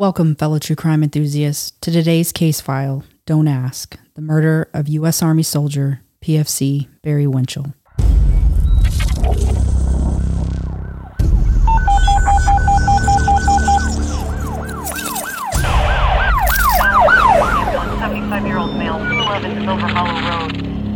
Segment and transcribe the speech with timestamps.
[0.00, 5.22] Welcome, fellow true crime enthusiasts, to today's case file Don't Ask the murder of U.S.
[5.22, 7.74] Army soldier PFC Barry Winchell.
[17.98, 20.54] Seventy-five-year-old male, 211 Silver Hollow Road,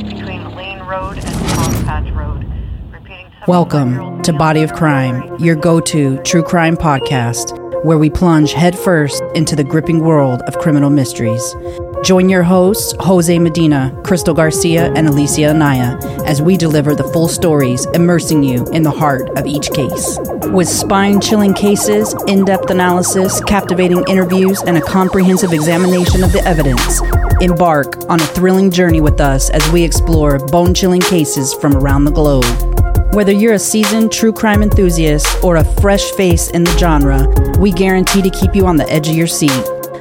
[0.09, 2.50] between Lane Road and Crosspatch Road.
[2.91, 3.30] Repeating.
[3.46, 9.22] Welcome to Body of Crime, your go to true crime podcast, where we plunge headfirst
[9.34, 11.54] into the gripping world of criminal mysteries.
[12.02, 17.28] Join your hosts, Jose Medina, Crystal Garcia, and Alicia Anaya, as we deliver the full
[17.28, 20.18] stories, immersing you in the heart of each case.
[20.44, 26.42] With spine chilling cases, in depth analysis, captivating interviews, and a comprehensive examination of the
[26.46, 27.00] evidence,
[27.42, 32.05] embark on a thrilling journey with us as we explore bone chilling cases from around
[32.05, 32.73] the globe.
[33.14, 37.70] Whether you're a seasoned true crime enthusiast or a fresh face in the genre, we
[37.70, 39.53] guarantee to keep you on the edge of your seat.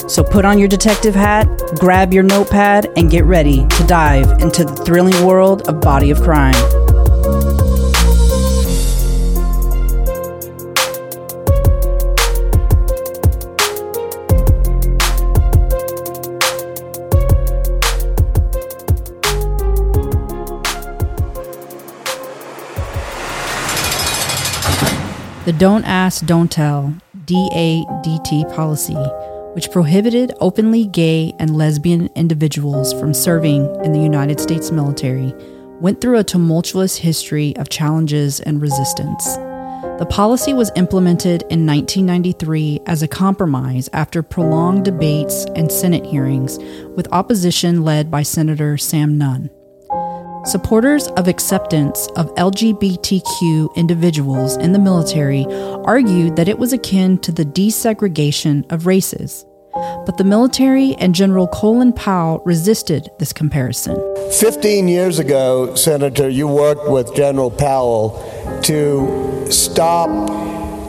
[0.07, 1.47] So put on your detective hat,
[1.79, 6.23] grab your notepad, and get ready to dive into the thrilling world of Body of
[6.23, 6.55] Crime.
[25.45, 28.95] The Don't Ask, Don't Tell DADT policy,
[29.55, 35.33] which prohibited openly gay and lesbian individuals from serving in the United States military,
[35.81, 39.35] went through a tumultuous history of challenges and resistance.
[39.99, 46.57] The policy was implemented in 1993 as a compromise after prolonged debates and Senate hearings,
[46.95, 49.49] with opposition led by Senator Sam Nunn.
[50.45, 55.45] Supporters of acceptance of LGBTQ individuals in the military
[55.85, 59.45] argued that it was akin to the desegregation of races.
[59.73, 63.95] But the military and General Colin Powell resisted this comparison.
[64.37, 70.09] 15 years ago, Senator, you worked with General Powell to stop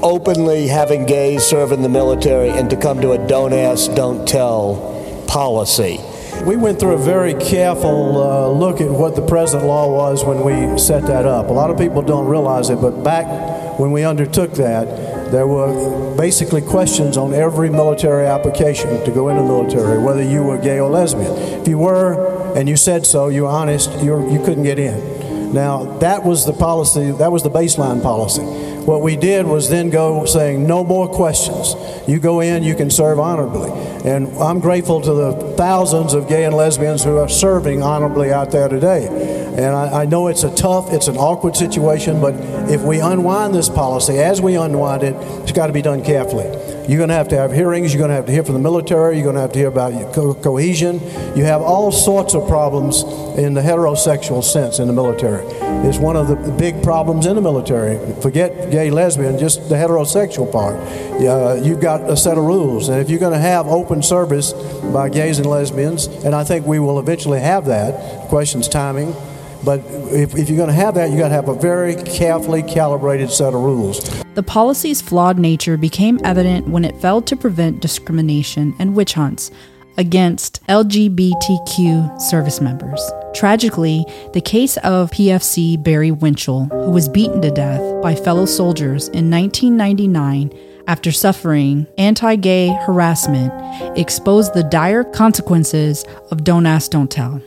[0.02, 4.26] openly having gays serve in the military and to come to a don't ask, don't
[4.26, 6.00] tell policy.
[6.44, 10.44] We went through a very careful uh, look at what the present law was when
[10.44, 11.48] we set that up.
[11.48, 16.14] A lot of people don't realize it, but back when we undertook that, there were
[16.16, 20.78] basically questions on every military application to go into the military, whether you were gay
[20.78, 21.32] or lesbian.
[21.60, 25.52] If you were and you said so, you were honest, you, you couldn't get in.
[25.54, 28.42] Now, that was the policy, that was the baseline policy.
[28.84, 31.74] What we did was then go saying, no more questions.
[32.06, 33.70] You go in, you can serve honorably.
[34.04, 38.50] And I'm grateful to the thousands of gay and lesbians who are serving honorably out
[38.50, 39.43] there today.
[39.54, 42.34] And I, I, know it's a tough, it's an awkward situation, but
[42.68, 46.46] if we unwind this policy, as we unwind it, it's got to be done carefully.
[46.88, 47.94] You're going to have to have hearings.
[47.94, 49.14] You're going to have to hear from the military.
[49.14, 51.00] You're going to have to hear about co- cohesion.
[51.34, 53.04] You have all sorts of problems
[53.38, 55.46] in the heterosexual sense in the military.
[55.86, 57.98] It's one of the big problems in the military.
[58.20, 60.74] Forget gay, lesbian, just the heterosexual part.
[60.74, 62.88] Uh, you've got a set of rules.
[62.88, 64.52] And if you're going to have open service
[64.92, 69.14] by gays and lesbians, and I think we will eventually have that, question's timing.
[69.64, 69.80] But
[70.12, 73.30] if, if you're going to have that, you got to have a very carefully calibrated
[73.30, 74.00] set of rules.
[74.34, 79.50] The policy's flawed nature became evident when it failed to prevent discrimination and witch hunts
[79.96, 83.00] against LGBTQ service members.
[83.34, 89.08] Tragically, the case of PFC Barry Winchell, who was beaten to death by fellow soldiers
[89.08, 90.52] in 1999
[90.86, 93.52] after suffering anti gay harassment,
[93.98, 97.40] exposed the dire consequences of Don't Ask, Don't Tell.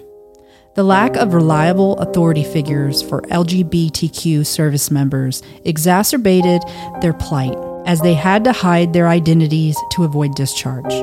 [0.77, 6.61] The lack of reliable authority figures for LGBTQ service members exacerbated
[7.01, 7.57] their plight
[7.87, 10.93] as they had to hide their identities to avoid discharge.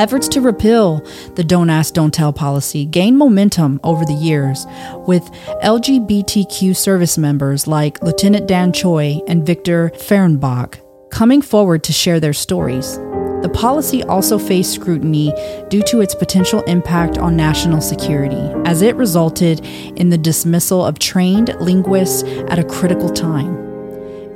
[0.00, 4.64] Efforts to repeal the Don't Ask, Don't Tell policy gained momentum over the years,
[5.06, 5.30] with
[5.62, 10.80] LGBTQ service members like Lieutenant Dan Choi and Victor Fehrenbach
[11.10, 12.98] coming forward to share their stories.
[13.42, 15.32] The policy also faced scrutiny
[15.68, 20.98] due to its potential impact on national security, as it resulted in the dismissal of
[20.98, 23.56] trained linguists at a critical time.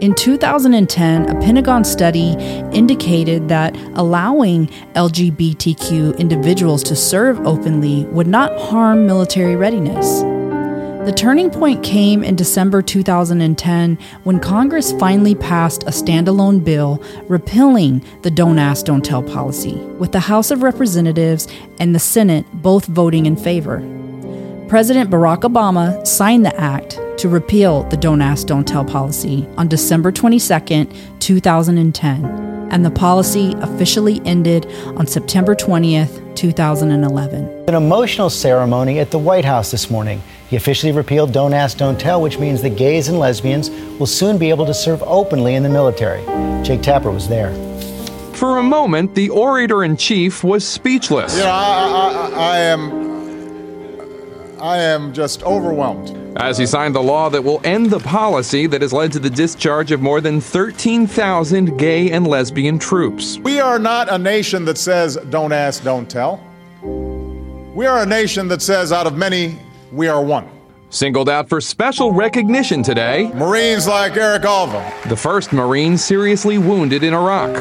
[0.00, 2.32] In 2010, a Pentagon study
[2.72, 10.22] indicated that allowing LGBTQ individuals to serve openly would not harm military readiness.
[11.04, 18.02] The turning point came in December 2010 when Congress finally passed a standalone bill repealing
[18.22, 21.46] the Don't Ask, Don't Tell policy, with the House of Representatives
[21.78, 23.80] and the Senate both voting in favor.
[24.66, 29.68] President Barack Obama signed the act to repeal the Don't Ask, Don't Tell policy on
[29.68, 30.86] December 22,
[31.18, 32.24] 2010,
[32.70, 34.64] and the policy officially ended
[34.96, 37.64] on September 20, 2011.
[37.68, 40.22] An emotional ceremony at the White House this morning.
[40.54, 44.38] He officially repealed Don't Ask, Don't Tell, which means that gays and lesbians will soon
[44.38, 46.24] be able to serve openly in the military.
[46.64, 47.52] Jake Tapper was there.
[48.34, 51.36] For a moment, the orator in chief was speechless.
[51.36, 54.60] You know, I, I, I am.
[54.60, 56.16] I am just overwhelmed.
[56.36, 59.30] As he signed the law that will end the policy that has led to the
[59.30, 63.38] discharge of more than 13,000 gay and lesbian troops.
[63.38, 66.40] We are not a nation that says, don't ask, don't tell.
[66.80, 69.58] We are a nation that says, out of many,
[69.94, 70.48] we are one.
[70.90, 74.92] Singled out for special recognition today, Marines like Eric Alva.
[75.08, 77.56] the first Marine seriously wounded in Iraq.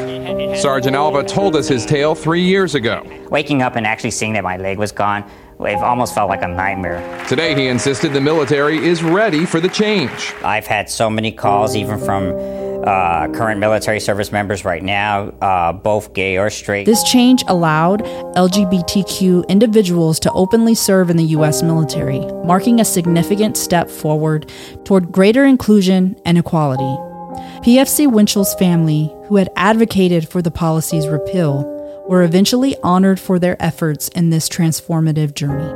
[0.56, 3.02] Sergeant Alva told us his tale three years ago.
[3.30, 5.24] Waking up and actually seeing that my leg was gone,
[5.60, 7.26] it almost felt like a nightmare.
[7.28, 10.34] Today, he insisted the military is ready for the change.
[10.44, 12.34] I've had so many calls, even from
[12.86, 16.86] uh, current military service members right now, uh, both gay or straight.
[16.86, 18.02] This change allowed
[18.36, 21.64] LGBTQ individuals to openly serve in the U.S.
[21.64, 24.52] military, marking a significant step forward
[24.86, 26.84] toward greater inclusion and equality.
[27.64, 31.70] PFC Winchell's family, who had advocated for the policy's repeal,
[32.08, 35.72] were eventually honored for their efforts in this transformative journey.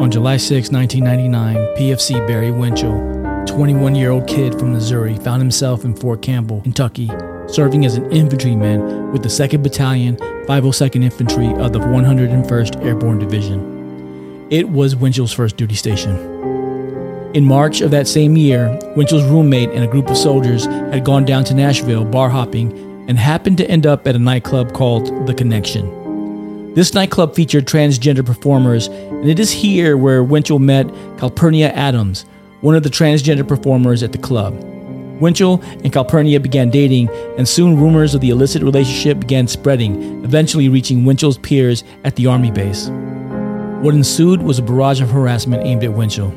[0.00, 3.17] On July 6, 1999, PFC Barry Winchell,
[3.48, 7.10] 21 year old kid from Missouri, found himself in Fort Campbell, Kentucky,
[7.48, 14.46] serving as an infantryman with the 2nd Battalion, 502nd Infantry of the 101st Airborne Division.
[14.50, 16.16] It was Winchell's first duty station.
[17.34, 21.24] In March of that same year, Winchell's roommate and a group of soldiers had gone
[21.24, 22.72] down to Nashville bar hopping
[23.08, 26.74] and happened to end up at a nightclub called The Connection.
[26.74, 30.86] This nightclub featured transgender performers, and it is here where Winchell met
[31.18, 32.24] Calpernia Addams,
[32.60, 34.54] one of the transgender performers at the club.
[35.20, 40.68] Winchell and Calpernia began dating, and soon rumors of the illicit relationship began spreading, eventually
[40.68, 42.88] reaching Winchell's peers at the Army base.
[43.82, 46.32] What ensued was a barrage of harassment aimed at Winchell.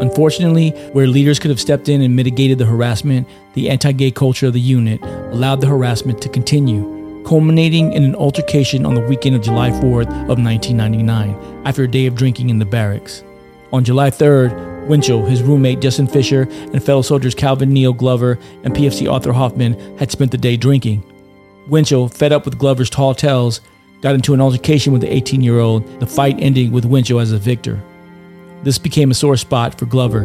[0.00, 4.46] Unfortunately, where leaders could have stepped in and mitigated the harassment, the anti gay culture
[4.46, 9.34] of the unit allowed the harassment to continue, culminating in an altercation on the weekend
[9.34, 13.24] of July 4th of 1999 after a day of drinking in the barracks.
[13.72, 16.42] On July 3rd, Winchell, his roommate Justin Fisher,
[16.72, 21.02] and fellow soldiers Calvin Neal Glover and PFC Arthur Hoffman had spent the day drinking.
[21.68, 23.60] Winchell, fed up with Glover's tall tales,
[24.00, 27.32] got into an altercation with the 18 year old, the fight ending with Winchell as
[27.32, 27.82] a victor.
[28.62, 30.22] This became a sore spot for Glover.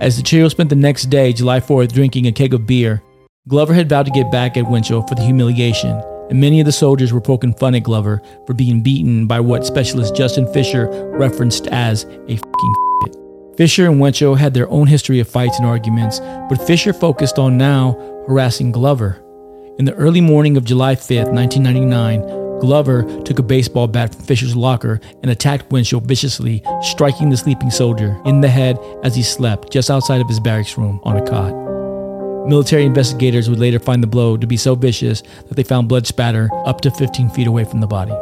[0.00, 3.02] As the trio spent the next day, July 4th, drinking a keg of beer,
[3.48, 5.90] Glover had vowed to get back at Winchell for the humiliation,
[6.30, 9.66] and many of the soldiers were poking fun at Glover for being beaten by what
[9.66, 13.29] specialist Justin Fisher referenced as a fing.
[13.56, 17.58] Fisher and Winchell had their own history of fights and arguments, but Fisher focused on
[17.58, 17.92] now
[18.26, 19.22] harassing Glover.
[19.78, 24.54] In the early morning of July 5th, 1999, Glover took a baseball bat from Fisher's
[24.54, 29.72] locker and attacked Winchell viciously, striking the sleeping soldier in the head as he slept
[29.72, 31.54] just outside of his barracks room on a cot.
[32.46, 36.06] Military investigators would later find the blow to be so vicious that they found blood
[36.06, 38.14] spatter up to 15 feet away from the body.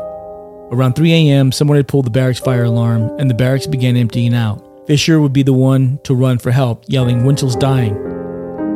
[0.71, 4.35] Around 3 a.m., someone had pulled the barracks fire alarm and the barracks began emptying
[4.35, 4.68] out.
[4.89, 7.95] Fisher would be the one to run for help, yelling, Winchell's dying.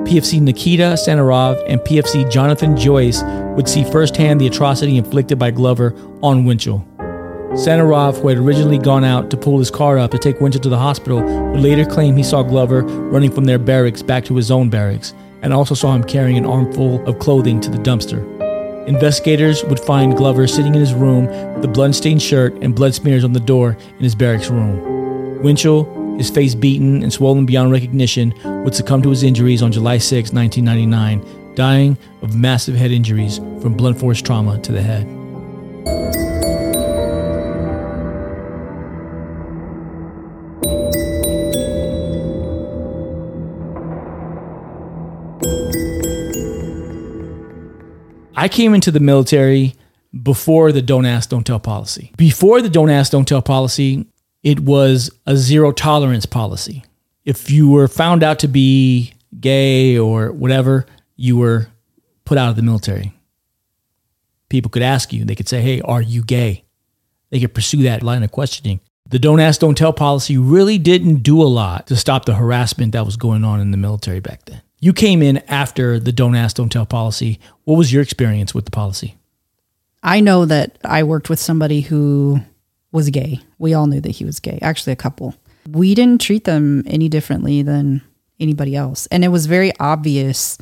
[0.05, 3.23] PFC Nikita Sanarov and PFC Jonathan Joyce
[3.56, 6.87] would see firsthand the atrocity inflicted by Glover on Winchell.
[7.54, 10.69] Sanarov, who had originally gone out to pull his car up to take Winchell to
[10.69, 14.50] the hospital, would later claim he saw Glover running from their barracks back to his
[14.50, 18.21] own barracks, and also saw him carrying an armful of clothing to the dumpster.
[18.87, 23.25] Investigators would find Glover sitting in his room with a blood-stained shirt and blood smears
[23.25, 25.40] on the door in his barracks room.
[25.42, 29.99] Winchell, his face beaten and swollen beyond recognition, would succumb to his injuries on July
[29.99, 35.07] 6, 1999, dying of massive head injuries from blunt force trauma to the head.
[48.42, 49.75] I came into the military
[50.21, 52.12] before the don't ask, don't tell policy.
[52.16, 54.07] Before the don't ask, don't tell policy,
[54.42, 56.84] it was a zero tolerance policy.
[57.25, 61.68] If you were found out to be gay or whatever, you were
[62.25, 63.12] put out of the military.
[64.49, 66.64] People could ask you, they could say, Hey, are you gay?
[67.30, 68.80] They could pursue that line of questioning.
[69.08, 72.92] The don't ask, don't tell policy really didn't do a lot to stop the harassment
[72.92, 74.62] that was going on in the military back then.
[74.80, 77.38] You came in after the don't ask, don't tell policy.
[77.64, 79.16] What was your experience with the policy?
[80.02, 82.40] I know that I worked with somebody who
[82.92, 83.40] was gay.
[83.58, 85.34] We all knew that he was gay, actually, a couple.
[85.68, 88.02] We didn't treat them any differently than
[88.38, 89.06] anybody else.
[89.06, 90.58] And it was very obvious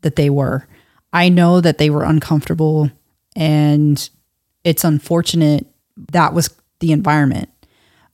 [0.00, 0.66] that they were.
[1.12, 2.90] I know that they were uncomfortable
[3.36, 4.08] and
[4.64, 5.66] it's unfortunate
[6.12, 7.48] that was the environment.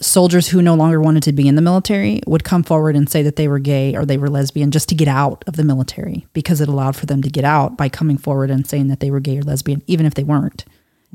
[0.01, 3.23] Soldiers who no longer wanted to be in the military would come forward and say
[3.23, 6.27] that they were gay or they were lesbian just to get out of the military
[6.33, 9.11] because it allowed for them to get out by coming forward and saying that they
[9.11, 10.65] were gay or lesbian, even if they weren't.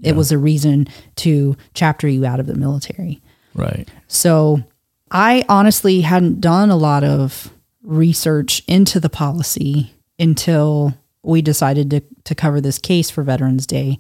[0.04, 0.88] It was a reason
[1.18, 3.22] to chapter you out of the military.
[3.54, 3.90] Right.
[4.08, 4.64] So
[5.12, 7.52] I honestly hadn't done a lot of
[7.84, 14.00] research into the policy until we decided to, to cover this case for Veterans Day.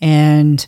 [0.00, 0.66] And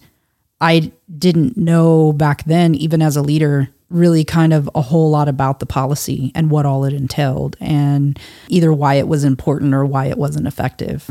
[0.60, 5.28] I didn't know back then, even as a leader, really kind of a whole lot
[5.28, 9.84] about the policy and what all it entailed, and either why it was important or
[9.84, 11.10] why it wasn't effective.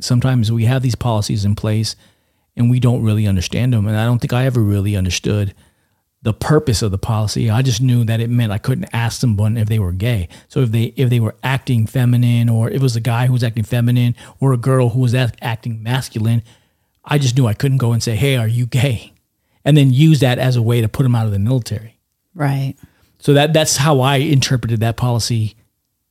[0.00, 1.96] Sometimes we have these policies in place
[2.56, 3.86] and we don't really understand them.
[3.86, 5.54] And I don't think I ever really understood
[6.22, 7.48] the purpose of the policy.
[7.48, 10.28] I just knew that it meant I couldn't ask someone if they were gay.
[10.48, 13.44] So if they if they were acting feminine, or it was a guy who was
[13.44, 16.42] acting feminine, or a girl who was act- acting masculine,
[17.04, 19.14] I just knew I couldn't go and say, "Hey, are you gay?"
[19.64, 21.98] and then use that as a way to put them out of the military.
[22.34, 22.74] Right.
[23.18, 25.56] So that that's how I interpreted that policy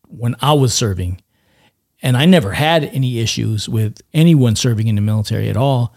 [0.08, 1.22] when I was serving.
[2.01, 5.93] And I never had any issues with anyone serving in the military at all.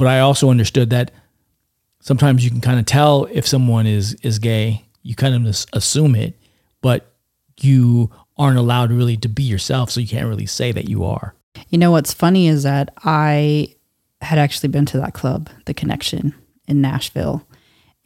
[0.00, 1.10] But I also understood that
[2.00, 4.86] sometimes you can kind of tell if someone is is gay.
[5.02, 6.40] You kind of assume it,
[6.80, 7.12] but
[7.60, 11.34] you aren't allowed really to be yourself, so you can't really say that you are.
[11.68, 13.74] You know what's funny is that I
[14.22, 16.32] had actually been to that club, The Connection
[16.66, 17.46] in Nashville,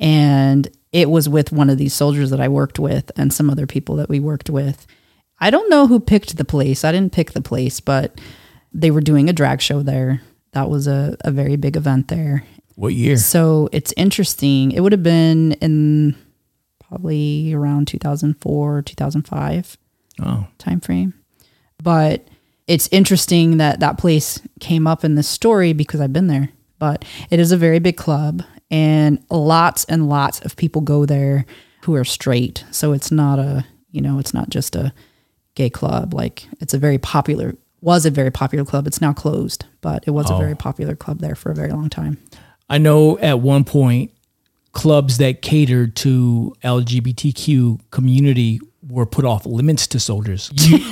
[0.00, 3.68] and it was with one of these soldiers that I worked with and some other
[3.68, 4.84] people that we worked with.
[5.38, 6.82] I don't know who picked the place.
[6.82, 8.20] I didn't pick the place, but
[8.72, 10.22] they were doing a drag show there.
[10.54, 12.44] That was a, a very big event there.
[12.76, 13.16] What year?
[13.16, 14.72] So it's interesting.
[14.72, 16.16] It would have been in
[16.88, 19.78] probably around 2004, 2005
[20.22, 21.14] Oh, time frame.
[21.82, 22.28] But
[22.66, 26.50] it's interesting that that place came up in this story because I've been there.
[26.78, 31.46] But it is a very big club, and lots and lots of people go there
[31.84, 32.64] who are straight.
[32.70, 34.92] So it's not a you know it's not just a
[35.54, 36.14] gay club.
[36.14, 38.86] Like it's a very popular was a very popular club.
[38.86, 40.38] It's now closed, but it was a Oh.
[40.38, 42.16] very popular club there for a very long time.
[42.68, 44.10] I know at one point
[44.72, 50.50] clubs that catered to LGBTQ community were put off limits to soldiers.
[50.54, 50.78] You-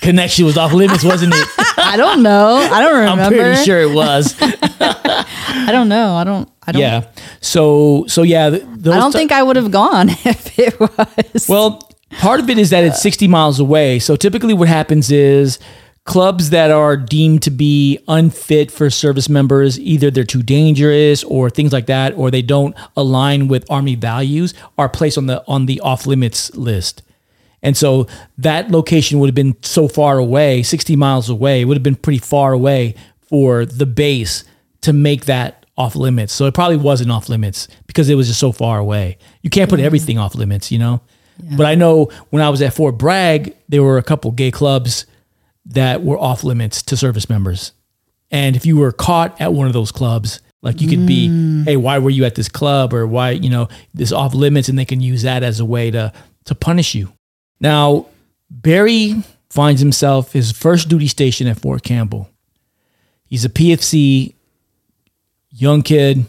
[0.00, 1.48] Connection was off limits, wasn't it?
[1.78, 2.56] I don't know.
[2.56, 3.22] I don't remember.
[3.22, 4.34] I'm pretty sure it was.
[4.40, 6.14] I don't know.
[6.16, 6.46] I don't.
[6.66, 6.82] I don't.
[6.82, 7.04] yeah.
[7.40, 11.46] So so yeah, those I don't ti- think I would have gone if it was.
[11.48, 11.88] Well,
[12.18, 13.98] part of it is that it's 60 miles away.
[13.98, 15.58] So typically what happens is
[16.04, 21.50] clubs that are deemed to be unfit for service members, either they're too dangerous or
[21.50, 25.66] things like that, or they don't align with army values, are placed on the on
[25.66, 27.02] the off limits list.
[27.62, 28.06] And so
[28.36, 31.96] that location would have been so far away, 60 miles away, it would have been
[31.96, 34.44] pretty far away for the base
[34.82, 36.34] to make that off limits.
[36.34, 39.16] So it probably wasn't off limits because it was just so far away.
[39.40, 39.86] You can't put mm-hmm.
[39.86, 41.00] everything off limits, you know?
[41.38, 45.06] But I know when I was at Fort Bragg, there were a couple gay clubs
[45.66, 47.72] that were off limits to service members.
[48.30, 51.64] And if you were caught at one of those clubs, like you could be, mm.
[51.64, 54.78] hey, why were you at this club or why, you know, this off limits and
[54.78, 56.12] they can use that as a way to
[56.46, 57.12] to punish you.
[57.60, 58.06] Now,
[58.50, 62.28] Barry finds himself his first duty station at Fort Campbell.
[63.26, 64.34] He's a PFC
[65.50, 66.24] young kid,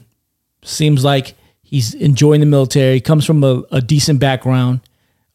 [0.63, 4.81] seems like he's enjoying the military, comes from a, a decent background,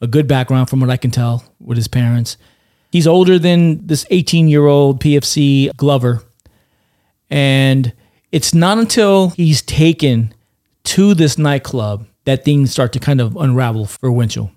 [0.00, 2.36] a good background from what I can tell with his parents.
[2.90, 6.22] He's older than this 18 year old PFC Glover.
[7.28, 7.92] And
[8.32, 10.34] it's not until he's taken
[10.84, 14.50] to this nightclub that things start to kind of unravel for Winchell.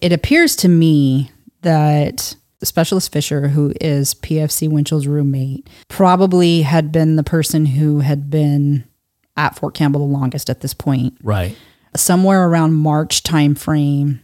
[0.00, 1.30] it appears to me
[1.62, 8.30] that Specialist Fisher, who is PFC Winchell's roommate, probably had been the person who had
[8.30, 8.84] been
[9.36, 11.14] at Fort Campbell the longest at this point.
[11.22, 11.56] Right.
[11.96, 14.20] Somewhere around March timeframe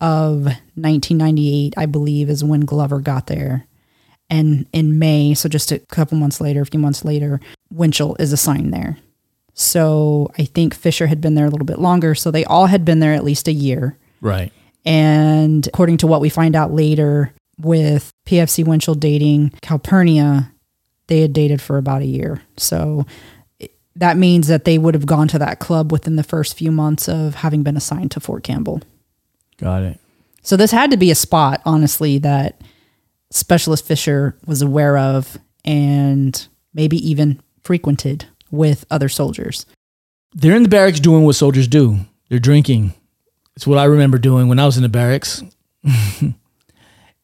[0.00, 3.66] of 1998, I believe, is when Glover got there.
[4.30, 8.32] And in May, so just a couple months later, a few months later, Winchell is
[8.32, 8.98] assigned there.
[9.54, 12.14] So I think Fisher had been there a little bit longer.
[12.14, 13.96] So they all had been there at least a year.
[14.20, 14.52] Right.
[14.84, 20.50] And according to what we find out later with PFC Winchell dating Calpernia,
[21.06, 22.42] they had dated for about a year.
[22.56, 23.06] So
[23.96, 27.08] that means that they would have gone to that club within the first few months
[27.08, 28.82] of having been assigned to Fort Campbell.
[29.58, 30.00] Got it.
[30.42, 32.60] So this had to be a spot, honestly, that
[33.30, 39.66] Specialist Fisher was aware of and maybe even frequented with other soldiers.
[40.32, 41.98] They're in the barracks doing what soldiers do.
[42.28, 42.94] They're drinking.
[43.56, 45.42] It's what I remember doing when I was in the barracks.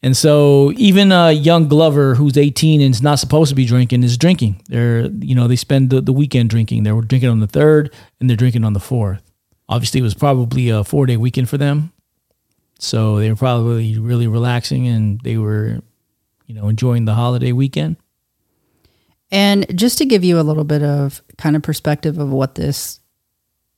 [0.03, 4.03] And so even a young Glover who's 18 and is not supposed to be drinking
[4.03, 4.61] is drinking.
[4.67, 6.83] They're, you know, they spend the, the weekend drinking.
[6.83, 9.21] They were drinking on the third and they're drinking on the fourth.
[9.69, 11.93] Obviously, it was probably a four day weekend for them.
[12.81, 15.81] So they were probably really relaxing and they were,
[16.47, 17.95] you know, enjoying the holiday weekend.
[19.29, 22.99] And just to give you a little bit of kind of perspective of what this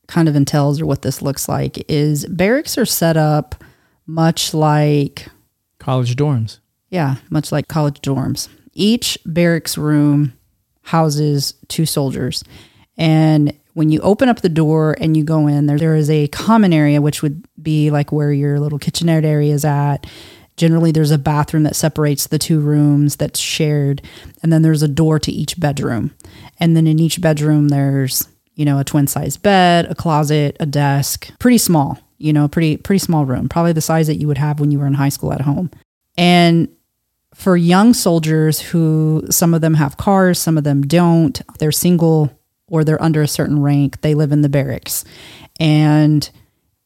[0.08, 3.62] kind of entails or what this looks like is barracks are set up
[4.08, 5.28] much like
[5.80, 6.60] college dorms.
[6.90, 8.48] Yeah, much like college dorms.
[8.74, 10.34] Each barracks room
[10.82, 12.42] houses two soldiers.
[12.98, 16.28] And when you open up the door and you go in, there, there is a
[16.30, 20.06] common area, which would be like where your little kitchenette area is at.
[20.58, 24.04] Generally, there's a bathroom that separates the two rooms that's shared.
[24.44, 26.14] And then there's a door to each bedroom.
[26.60, 30.68] And then in each bedroom, there's, you know, a twin size bed, a closet, a
[30.68, 34.38] desk, pretty small, you know, pretty, pretty small room, probably the size that you would
[34.38, 35.72] have when you were in high school at home.
[36.16, 36.70] And
[37.34, 42.32] for young soldiers who some of them have cars, some of them don't, they're single
[42.74, 45.06] or they're under a certain rank, they live in the barracks.
[45.60, 46.28] And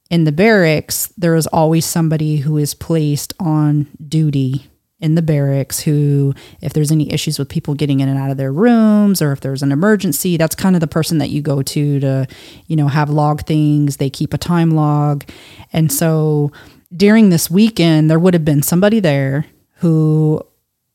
[0.09, 4.67] in the barracks, there is always somebody who is placed on duty
[4.99, 8.35] in the barracks who, if there's any issues with people getting in and out of
[8.35, 11.61] their rooms or if there's an emergency, that's kind of the person that you go
[11.61, 12.27] to to,
[12.65, 13.95] you know, have log things.
[13.95, 15.23] They keep a time log.
[15.71, 16.51] And so
[16.93, 20.41] during this weekend, there would have been somebody there who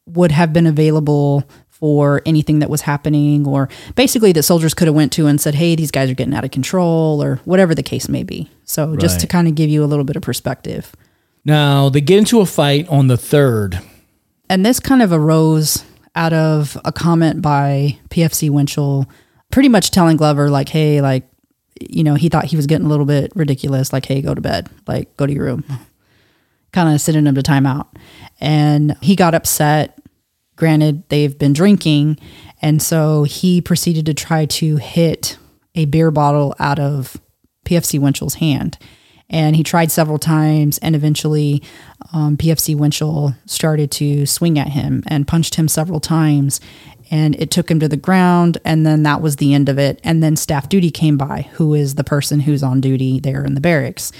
[0.05, 1.49] would have been available
[1.83, 5.53] for anything that was happening or basically that soldiers could have went to and said
[5.57, 8.49] hey these guys are getting out of control or whatever the case may be.
[8.65, 10.95] So just to kind of give you a little bit of perspective.
[11.45, 13.81] Now they get into a fight on the third.
[14.49, 15.85] and this kind of arose
[16.15, 19.09] out of a comment by pfc winchell
[19.51, 21.25] pretty much telling glover like hey like
[21.81, 24.41] you know he thought he was getting a little bit ridiculous like hey go to
[24.41, 25.65] bed like go to your room.
[26.71, 27.87] Kind of sending him to timeout.
[28.41, 29.99] And he got upset
[30.57, 32.19] granted they've been drinking
[32.63, 35.37] and so he proceeded to try to hit
[35.75, 37.21] a beer bottle out of
[37.65, 38.79] pfc winchell's hand.
[39.29, 41.63] And he tried several times and eventually
[42.13, 46.61] um, pfc winchell started to swing at him and punched him several times
[47.11, 50.01] and it took him to the ground and then that was the end of it.
[50.05, 53.55] And then staff duty came by who is the person who's on duty there in
[53.55, 54.13] the barracks.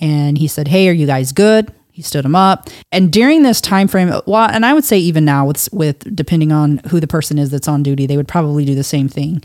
[0.00, 2.68] And he said hey are you guys good he stood him up.
[2.90, 6.50] And during this time frame well and i would say even now with with depending
[6.50, 9.44] on who the person is that's on duty they would probably do the same thing.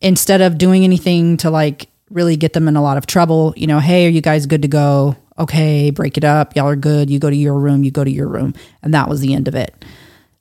[0.00, 3.66] Instead of doing anything to like really get them in a lot of trouble you
[3.66, 5.14] know hey are you guys good to go?
[5.38, 6.56] Okay break it up.
[6.56, 7.10] Y'all are good.
[7.10, 7.84] You go to your room.
[7.84, 8.54] You go to your room.
[8.82, 9.84] And that was the end of it.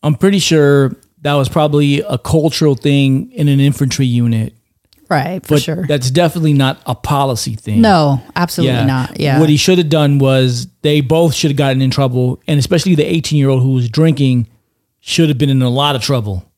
[0.04, 4.56] I'm pretty sure that was probably a cultural thing in an infantry unit.
[5.10, 7.82] Right for But sure that's definitely not a policy thing.
[7.82, 11.82] no absolutely not yeah What he should have done was they both should have gotten
[11.82, 14.48] in trouble, and especially the 18 year old who was drinking
[15.00, 16.52] should have been in a lot of trouble.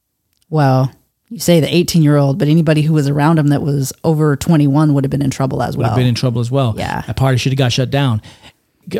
[0.49, 0.91] well
[1.29, 4.35] you say the 18 year old but anybody who was around him that was over
[4.37, 6.73] 21 would have been in trouble as Would well have been in trouble as well.
[6.77, 7.01] Yeah.
[7.01, 8.21] that party should have got shut down.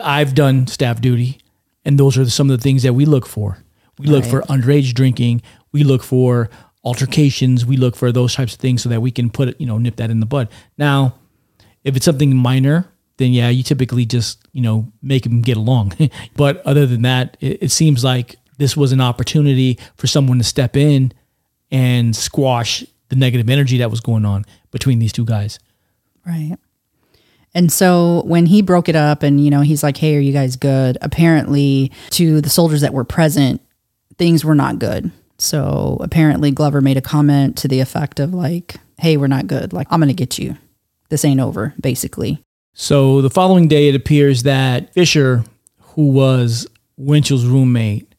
[0.04, 1.40] I've done staff duty,
[1.86, 3.60] and those are some of the things that we look for.
[3.98, 4.30] We look Right.
[4.32, 5.42] for underage drinking.
[5.72, 6.50] We look for
[6.88, 7.65] altercations.
[7.65, 9.78] We look for those types of things so that we can put it, you know,
[9.78, 10.47] nip that in the bud.
[10.78, 11.15] Now,
[11.84, 15.93] if it's something minor, then yeah, you typically just, you know, make them get along.
[16.36, 20.43] but other than that, it, it seems like this was an opportunity for someone to
[20.45, 21.12] step in
[21.71, 25.60] and squash the negative energy that was going on between these two guys.
[26.26, 26.56] Right.
[27.54, 30.32] And so when he broke it up and, you know, he's like, hey, are you
[30.32, 30.97] guys good?
[31.02, 33.62] Apparently, to the soldiers that were present,
[34.17, 35.12] things were not good.
[35.38, 39.73] So apparently, Glover made a comment to the effect of, like, hey, we're not good.
[39.73, 40.58] Like, I'm going to get you.
[41.10, 42.43] This ain't over, basically.
[42.73, 45.43] So the following day, it appears that Fisher,
[45.80, 48.13] who was Winchell's roommate,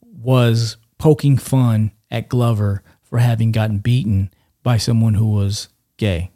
[0.00, 4.30] was poking fun at Glover for having gotten beaten
[4.62, 6.30] by someone who was gay.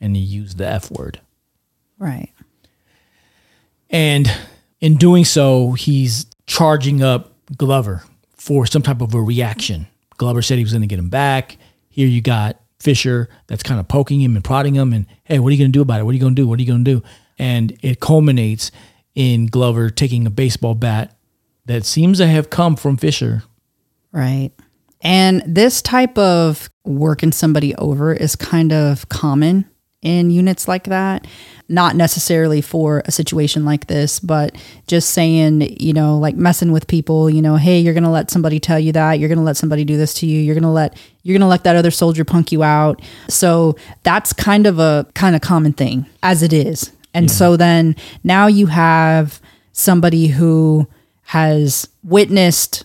[0.00, 1.20] And he used the F word.
[1.98, 2.30] Right.
[3.90, 4.30] And
[4.80, 8.02] in doing so, he's charging up Glover
[8.48, 9.86] for some type of a reaction.
[10.16, 11.58] Glover said he was going to get him back.
[11.90, 14.94] Here you got Fisher that's kind of poking him and prodding him.
[14.94, 16.04] And hey, what are you going to do about it?
[16.04, 16.48] What are you going to do?
[16.48, 17.02] What are you going to do?
[17.38, 18.70] And it culminates
[19.14, 21.14] in Glover taking a baseball bat
[21.66, 23.42] that seems to have come from Fisher.
[24.12, 24.52] Right.
[25.02, 29.68] And this type of working somebody over is kind of common
[30.02, 31.26] in units like that.
[31.68, 34.56] Not necessarily for a situation like this, but
[34.86, 38.30] just saying, you know, like messing with people, you know, hey, you're going to let
[38.30, 40.62] somebody tell you that, you're going to let somebody do this to you, you're going
[40.62, 43.02] to let you're going to let that other soldier punk you out.
[43.28, 46.90] So that's kind of a kind of common thing as it is.
[47.12, 49.40] And so then now you have
[49.72, 50.86] somebody who
[51.22, 52.84] has witnessed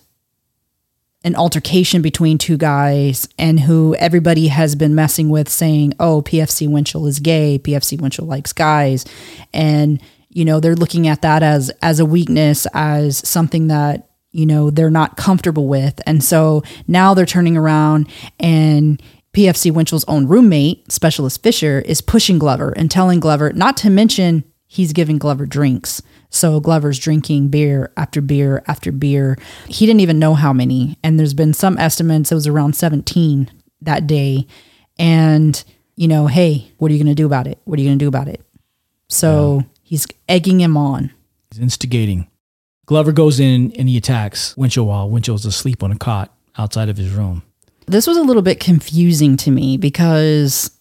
[1.24, 6.68] an altercation between two guys and who everybody has been messing with saying, oh, PFC
[6.68, 9.06] Winchell is gay, PFC Winchell likes guys.
[9.54, 14.46] And, you know, they're looking at that as as a weakness, as something that, you
[14.46, 16.02] know, they're not comfortable with.
[16.06, 18.10] And so now they're turning around
[18.40, 19.02] and
[19.34, 24.44] PFC Winchell's own roommate, Specialist Fisher, is pushing Glover and telling Glover, not to mention
[24.74, 26.02] he's giving Glover drinks.
[26.32, 29.38] So Glover's drinking beer after beer after beer.
[29.68, 30.98] He didn't even know how many.
[31.04, 34.48] And there's been some estimates, it was around 17 that day.
[34.98, 35.64] And,
[35.96, 37.60] you know, hey, what are you going to do about it?
[37.66, 38.42] What are you going to do about it?
[39.10, 39.68] So yeah.
[39.84, 41.12] he's egging him on.
[41.52, 42.28] He's instigating.
[42.88, 46.98] Glover goes in and he attacks Winchell while Winchell's asleep on a cot outside of
[46.98, 47.44] his room.
[47.86, 50.73] This was a little bit confusing to me because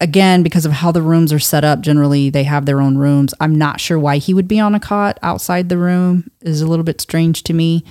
[0.00, 3.34] again, because of how the rooms are set up, generally they have their own rooms.
[3.40, 6.66] I'm not sure why he would be on a cot outside the room is a
[6.66, 7.84] little bit strange to me.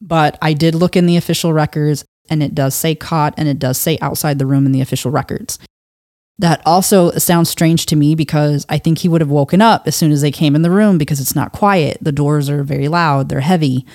[0.00, 3.58] But I did look in the official records and it does say cot and it
[3.58, 5.58] does say outside the room in the official records.
[6.38, 9.94] That also sounds strange to me because I think he would have woken up as
[9.94, 11.98] soon as they came in the room because it's not quiet.
[12.00, 13.86] The doors are very loud, they're heavy.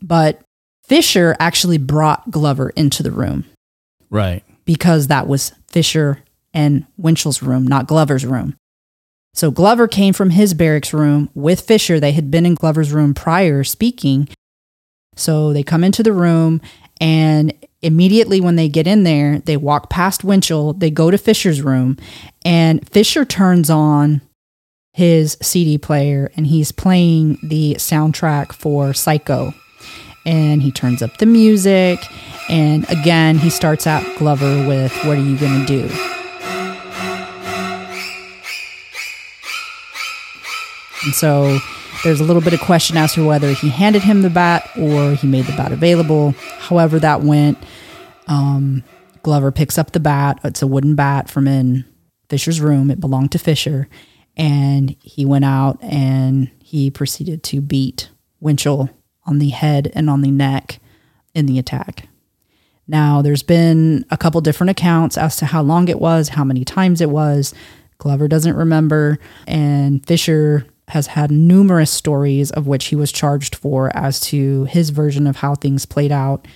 [0.00, 0.42] But
[0.84, 3.44] Fisher actually brought Glover into the room.
[4.08, 4.44] Right.
[4.64, 8.56] Because that was Fisher and Winchell's room, not Glover's room.
[9.34, 12.00] So Glover came from his barracks room with Fisher.
[12.00, 14.28] They had been in Glover's room prior speaking.
[15.14, 16.60] So they come into the room
[17.00, 21.62] and immediately when they get in there, they walk past Winchell, they go to Fisher's
[21.62, 21.96] room,
[22.44, 24.20] and Fisher turns on
[24.92, 29.54] his CD player and he's playing the soundtrack for Psycho.
[30.26, 31.98] And he turns up the music.
[32.50, 36.19] And again, he starts out Glover with, What are you going to do?
[41.04, 41.58] And so
[42.04, 45.14] there's a little bit of question as to whether he handed him the bat or
[45.14, 46.32] he made the bat available.
[46.58, 47.58] However, that went.
[48.26, 48.84] Um,
[49.22, 50.40] Glover picks up the bat.
[50.44, 51.84] It's a wooden bat from in
[52.28, 52.90] Fisher's room.
[52.90, 53.88] It belonged to Fisher.
[54.36, 58.08] And he went out and he proceeded to beat
[58.40, 58.88] Winchell
[59.26, 60.80] on the head and on the neck
[61.34, 62.08] in the attack.
[62.88, 66.64] Now, there's been a couple different accounts as to how long it was, how many
[66.64, 67.54] times it was.
[67.98, 73.94] Glover doesn't remember, and Fisher has had numerous stories of which he was charged for
[73.96, 76.46] as to his version of how things played out.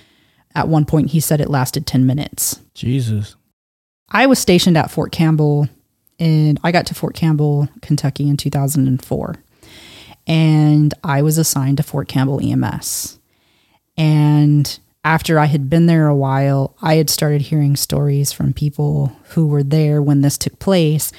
[0.53, 2.61] At one point, he said it lasted 10 minutes.
[2.73, 3.35] Jesus.
[4.09, 5.67] I was stationed at Fort Campbell,
[6.19, 9.35] and I got to Fort Campbell, Kentucky in 2004.
[10.27, 13.19] And I was assigned to Fort Campbell EMS.
[13.97, 19.15] And after I had been there a while, I had started hearing stories from people
[19.29, 21.11] who were there when this took place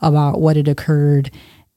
[0.00, 1.30] about what had occurred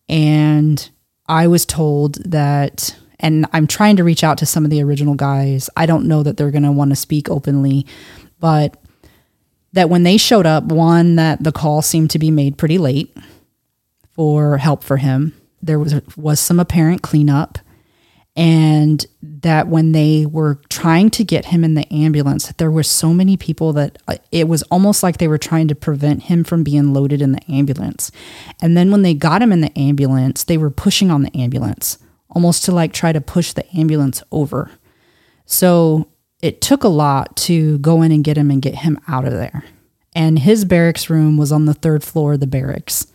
[0.07, 0.89] and
[1.27, 5.15] I was told that, and I'm trying to reach out to some of the original
[5.15, 5.69] guys.
[5.75, 7.85] I don't know that they're going to want to speak openly,
[8.39, 8.81] but
[9.73, 13.15] that when they showed up, one, that the call seemed to be made pretty late
[14.11, 15.33] for help for him.
[15.61, 17.57] There was, was some apparent cleanup
[18.35, 23.13] and that when they were trying to get him in the ambulance there were so
[23.13, 26.63] many people that uh, it was almost like they were trying to prevent him from
[26.63, 28.11] being loaded in the ambulance.
[28.61, 31.97] And then when they got him in the ambulance they were pushing on the ambulance
[32.29, 34.69] almost to like try to push the ambulance over.
[35.45, 36.09] So
[36.41, 39.31] it took a lot to go in and get him and get him out of
[39.31, 39.63] there.
[40.13, 43.07] And his barracks room was on the third floor of the barracks.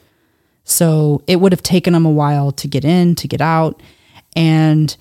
[0.64, 3.82] So it would have taken him a while to get in to get out.
[4.36, 4.96] And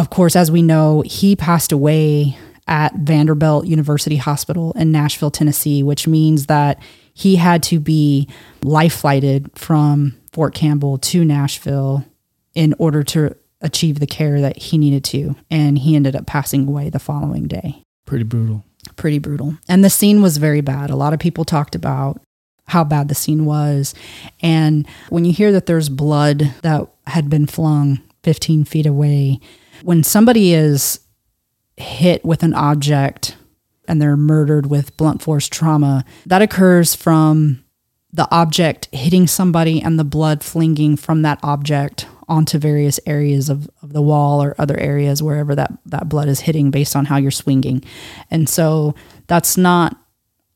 [0.00, 5.82] of course, as we know, he passed away at Vanderbilt University Hospital in Nashville, Tennessee,
[5.82, 6.80] which means that
[7.12, 8.26] he had to be
[8.62, 12.06] life flighted from Fort Campbell to Nashville
[12.54, 15.36] in order to achieve the care that he needed to.
[15.50, 17.82] And he ended up passing away the following day.
[18.06, 18.64] Pretty brutal.
[18.96, 19.56] Pretty brutal.
[19.68, 20.88] And the scene was very bad.
[20.88, 22.22] A lot of people talked about
[22.68, 23.94] how bad the scene was.
[24.40, 29.40] And when you hear that there's blood that had been flung 15 feet away,
[29.82, 31.00] when somebody is
[31.76, 33.36] hit with an object
[33.88, 37.64] and they're murdered with blunt force trauma, that occurs from
[38.12, 43.68] the object hitting somebody and the blood flinging from that object onto various areas of,
[43.82, 47.16] of the wall or other areas wherever that, that blood is hitting based on how
[47.16, 47.82] you're swinging.
[48.30, 48.94] And so
[49.26, 49.96] that's not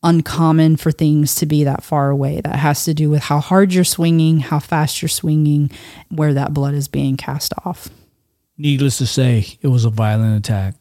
[0.04, 2.40] uncommon for things to be that far away.
[2.42, 5.70] That has to do with how hard you're swinging, how fast you're swinging,
[6.10, 7.88] where that blood is being cast off.
[8.56, 10.74] Needless to say, it was a violent attack.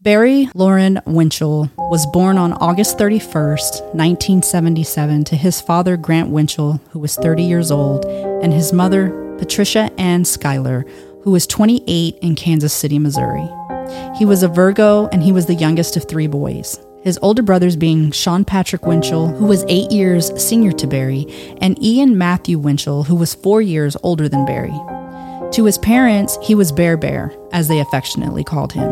[0.00, 6.98] Barry Lauren Winchell was born on August 31st, 1977, to his father, Grant Winchell, who
[6.98, 10.84] was 30 years old, and his mother, Patricia Ann Schuyler,
[11.22, 13.48] who was 28 in Kansas City, Missouri.
[14.16, 16.80] He was a Virgo and he was the youngest of three boys.
[17.02, 21.26] His older brothers being Sean Patrick Winchell, who was eight years senior to Barry,
[21.60, 24.78] and Ian Matthew Winchell, who was four years older than Barry.
[25.52, 28.88] To his parents, he was Bear Bear, as they affectionately called him.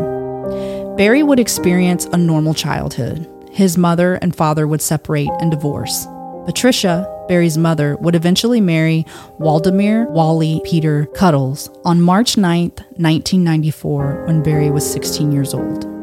[0.97, 3.25] Barry would experience a normal childhood.
[3.49, 6.05] His mother and father would separate and divorce.
[6.45, 9.05] Patricia, Barry's mother, would eventually marry
[9.37, 15.98] Waldemar Wally Peter Kutteles on March 9, 1994, when Barry was 16 years old.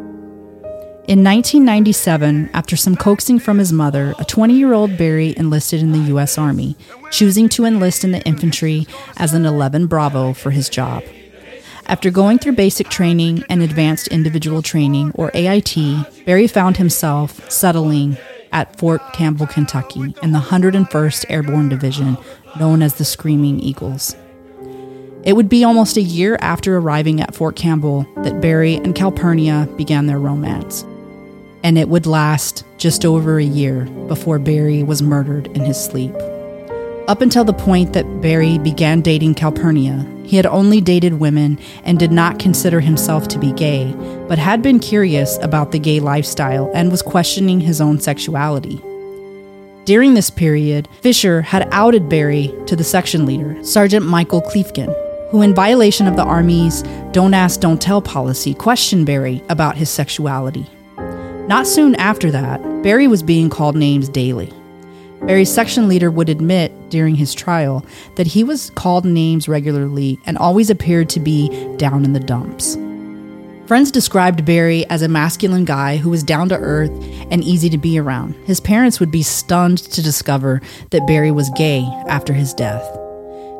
[1.09, 5.93] In 1997, after some coaxing from his mother, a 20 year old Barry enlisted in
[5.93, 6.37] the U.S.
[6.37, 6.77] Army,
[7.13, 11.05] choosing to enlist in the infantry as an 11 Bravo for his job.
[11.87, 15.77] After going through basic training and advanced individual training, or AIT,
[16.27, 18.17] Barry found himself settling
[18.51, 22.19] at Fort Campbell, Kentucky, in the 101st Airborne Division,
[22.59, 24.17] known as the Screaming Eagles.
[25.23, 29.69] It would be almost a year after arriving at Fort Campbell that Barry and Calpernia
[29.77, 30.85] began their romance.
[31.63, 36.15] And it would last just over a year before Barry was murdered in his sleep.
[37.09, 42.01] Up until the point that Barry began dating Calpernia, he had only dated women and
[42.01, 43.93] did not consider himself to be gay,
[44.29, 48.83] but had been curious about the gay lifestyle and was questioning his own sexuality.
[49.85, 54.93] During this period, Fisher had outed Barry to the section leader, Sergeant Michael Kleifgen,
[55.31, 59.91] who, in violation of the Army's Don't Ask, Don't Tell policy, questioned Barry about his
[59.91, 60.69] sexuality.
[61.49, 64.53] Not soon after that, Barry was being called names daily.
[65.23, 70.37] Barry's section leader would admit during his trial that he was called names regularly and
[70.39, 72.77] always appeared to be down in the dumps.
[73.67, 76.93] Friends described Barry as a masculine guy who was down to earth
[77.31, 78.35] and easy to be around.
[78.45, 83.06] His parents would be stunned to discover that Barry was gay after his death.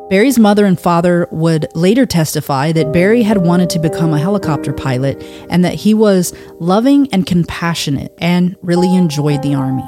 [0.09, 4.71] Barry's mother and father would later testify that Barry had wanted to become a helicopter
[4.71, 9.83] pilot and that he was loving and compassionate and really enjoyed the Army.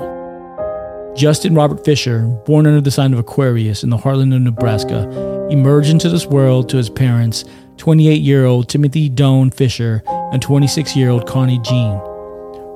[1.18, 5.10] Justin Robert Fisher, born under the sign of Aquarius in the heartland of Nebraska,
[5.50, 7.46] emerged into this world to his parents,
[7.78, 10.04] 28 year old Timothy Doan Fisher
[10.34, 11.98] and 26 year old Connie Jean.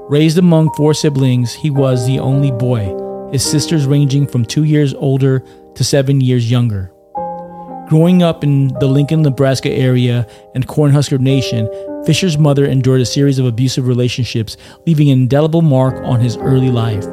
[0.09, 4.93] Raised among four siblings, he was the only boy, his sisters ranging from two years
[4.93, 5.43] older
[5.75, 6.92] to seven years younger.
[7.87, 11.69] Growing up in the Lincoln, Nebraska area and Cornhusker Nation,
[12.05, 16.71] Fisher's mother endured a series of abusive relationships, leaving an indelible mark on his early
[16.71, 17.05] life.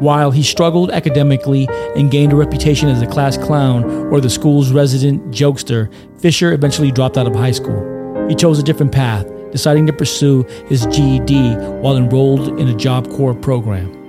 [0.00, 4.72] While he struggled academically and gained a reputation as a class clown or the school's
[4.72, 8.26] resident jokester, Fisher eventually dropped out of high school.
[8.28, 13.08] He chose a different path, deciding to pursue his GED while enrolled in a Job
[13.10, 14.03] Corps program.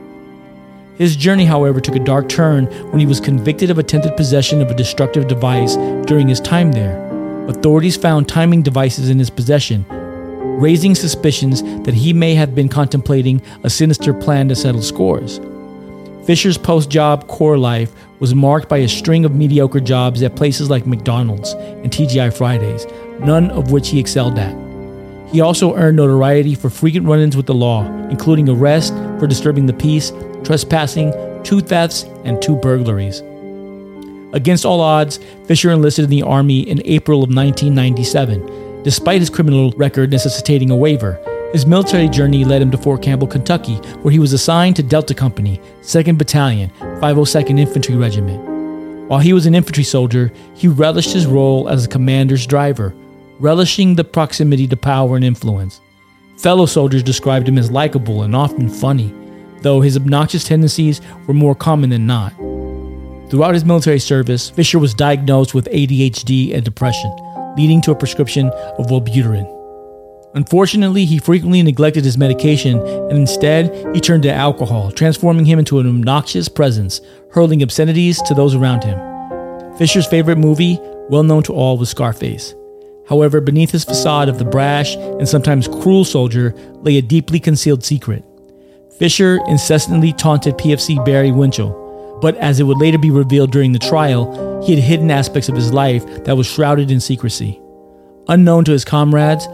[0.98, 4.72] His journey, however, took a dark turn when he was convicted of attempted possession of
[4.72, 7.04] a destructive device during his time there.
[7.50, 9.86] Authorities found timing devices in his possession,
[10.60, 15.42] raising suspicions that he may have been contemplating a sinister plan to settle scores.
[16.26, 20.70] Fisher's post job Corps life was marked by a string of mediocre jobs at places
[20.70, 22.88] like McDonald's and TGI Fridays,
[23.20, 24.56] none of which he excelled at.
[25.32, 29.66] He also earned notoriety for frequent run ins with the law, including arrest for disturbing
[29.66, 30.12] the peace,
[30.46, 31.12] trespassing,
[31.44, 33.22] two thefts, and two burglaries.
[34.34, 39.72] Against all odds, Fisher enlisted in the Army in April of 1997, despite his criminal
[39.72, 41.20] record necessitating a waiver.
[41.54, 45.14] His military journey led him to Fort Campbell, Kentucky, where he was assigned to Delta
[45.14, 48.56] Company, 2nd Battalion, 502nd Infantry Regiment.
[49.08, 52.94] While he was an infantry soldier, he relished his role as a commander's driver,
[53.40, 55.80] relishing the proximity to power and influence.
[56.38, 59.14] Fellow soldiers described him as likable and often funny,
[59.62, 62.34] though his obnoxious tendencies were more common than not.
[63.30, 67.16] Throughout his military service, Fisher was diagnosed with ADHD and depression,
[67.58, 69.52] leading to a prescription of Wellbutrin.
[70.36, 75.80] Unfortunately, he frequently neglected his medication and instead he turned to alcohol, transforming him into
[75.80, 77.00] an obnoxious presence,
[77.32, 79.00] hurling obscenities to those around him.
[79.78, 80.78] Fisher's favorite movie,
[81.10, 82.54] well known to all, was Scarface.
[83.08, 87.84] However, beneath his facade of the brash and sometimes cruel soldier lay a deeply concealed
[87.84, 88.24] secret.
[88.98, 93.80] Fisher incessantly taunted PFC Barry Winchell, but as it would later be revealed during the
[93.80, 97.60] trial, he had hidden aspects of his life that was shrouded in secrecy.
[98.30, 99.48] Unknown to his comrades,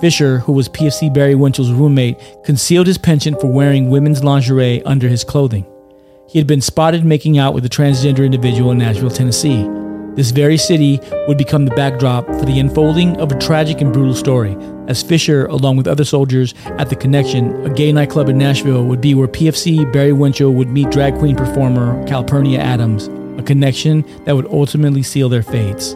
[0.00, 5.08] Fisher, who was PFC Barry Winchell's roommate, concealed his penchant for wearing women's lingerie under
[5.08, 5.66] his clothing.
[6.28, 9.66] He had been spotted making out with a transgender individual in Nashville, Tennessee.
[10.16, 14.14] This very city would become the backdrop for the unfolding of a tragic and brutal
[14.14, 14.54] story,
[14.88, 19.00] as Fisher, along with other soldiers at The Connection, a gay nightclub in Nashville, would
[19.00, 24.34] be where PFC Barry Winchell would meet drag queen performer Calpernia Addams, a connection that
[24.34, 25.94] would ultimately seal their fates.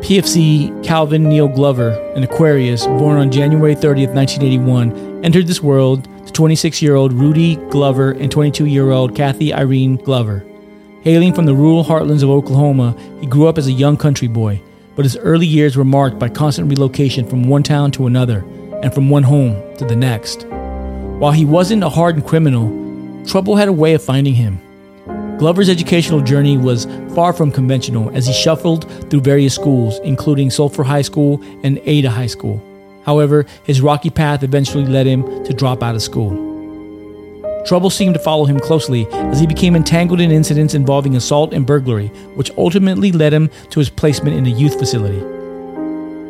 [0.00, 6.32] PFC Calvin Neil Glover, an Aquarius born on January 30th, 1981, entered this world to
[6.32, 10.44] 26 year old Rudy Glover and 22 year old Kathy Irene Glover.
[11.02, 14.62] Hailing from the rural heartlands of Oklahoma, he grew up as a young country boy,
[15.00, 18.44] but his early years were marked by constant relocation from one town to another
[18.82, 20.44] and from one home to the next.
[20.44, 22.68] While he wasn't a hardened criminal,
[23.24, 24.60] trouble had a way of finding him.
[25.38, 26.84] Glover's educational journey was
[27.14, 32.10] far from conventional as he shuffled through various schools, including Sulphur High School and Ada
[32.10, 32.62] High School.
[33.06, 36.49] However, his rocky path eventually led him to drop out of school.
[37.66, 41.66] Trouble seemed to follow him closely as he became entangled in incidents involving assault and
[41.66, 45.20] burglary, which ultimately led him to his placement in a youth facility.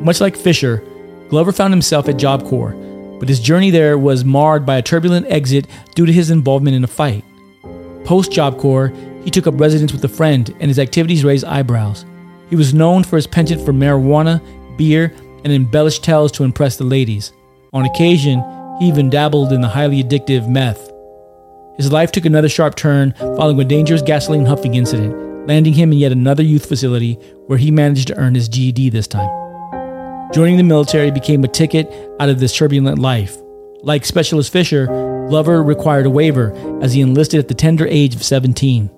[0.01, 0.83] Much like Fisher,
[1.29, 2.75] Glover found himself at Job Corps,
[3.21, 6.85] but his journey there was marred by a turbulent exit due to his involvement in
[6.85, 7.25] a fight.
[8.05, 8.93] Post Job Corps,
[9.25, 12.05] he took up residence with a friend, and his activities raised eyebrows.
[12.49, 14.43] He was known for his penchant for marijuana,
[14.77, 15.15] beer,
[15.45, 17.33] and embellished tales to impress the ladies.
[17.73, 18.43] On occasion,
[18.81, 20.90] he even dabbled in the highly addictive meth.
[21.77, 25.99] His life took another sharp turn following a dangerous gasoline huffing incident, landing him in
[25.99, 27.15] yet another youth facility
[27.47, 29.31] where he managed to earn his GED this time.
[30.33, 33.37] Joining the military became a ticket out of this turbulent life.
[33.83, 34.87] Like Specialist Fisher,
[35.29, 36.53] Glover required a waiver
[36.83, 38.91] as he enlisted at the tender age of 17.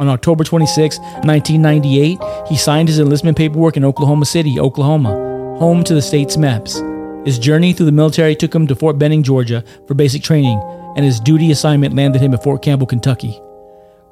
[0.00, 5.10] On October 26, 1998, he signed his enlistment paperwork in Oklahoma City, Oklahoma,
[5.58, 6.93] home to the state's MEPS.
[7.24, 10.60] His journey through the military took him to Fort Benning, Georgia for basic training,
[10.94, 13.40] and his duty assignment landed him at Fort Campbell, Kentucky.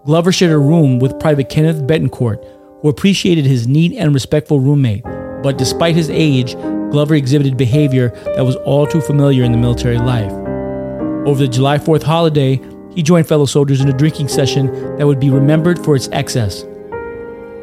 [0.07, 2.43] Glover shared a room with Private Kenneth Betancourt,
[2.81, 5.05] who appreciated his neat and respectful roommate,
[5.43, 6.55] but despite his age,
[6.91, 10.33] Glover exhibited behavior that was all too familiar in the military life.
[11.27, 12.61] Over the July 4th holiday,
[12.95, 16.65] he joined fellow soldiers in a drinking session that would be remembered for its excess.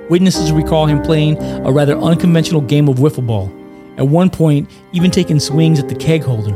[0.10, 3.52] Witnesses recall him playing a rather unconventional game of wiffle ball,
[4.00, 6.56] at one point, even taking swings at the keg holder.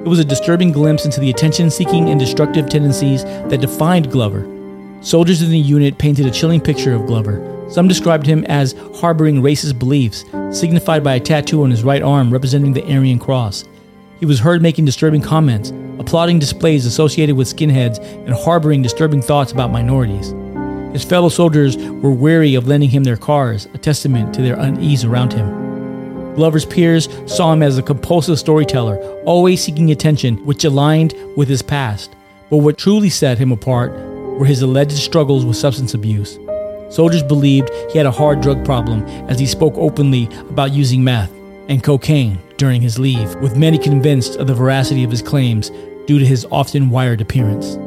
[0.00, 4.48] It was a disturbing glimpse into the attention seeking and destructive tendencies that defined Glover.
[5.02, 7.66] Soldiers in the unit painted a chilling picture of Glover.
[7.70, 12.32] Some described him as harboring racist beliefs, signified by a tattoo on his right arm
[12.32, 13.64] representing the Aryan cross.
[14.20, 19.52] He was heard making disturbing comments, applauding displays associated with skinheads, and harboring disturbing thoughts
[19.52, 20.30] about minorities.
[20.92, 25.04] His fellow soldiers were wary of lending him their cars, a testament to their unease
[25.04, 25.59] around him.
[26.34, 31.62] Glover's peers saw him as a compulsive storyteller, always seeking attention, which aligned with his
[31.62, 32.14] past.
[32.50, 33.92] But what truly set him apart
[34.38, 36.38] were his alleged struggles with substance abuse.
[36.88, 41.32] Soldiers believed he had a hard drug problem as he spoke openly about using meth
[41.68, 45.70] and cocaine during his leave, with many convinced of the veracity of his claims
[46.06, 47.78] due to his often wired appearance.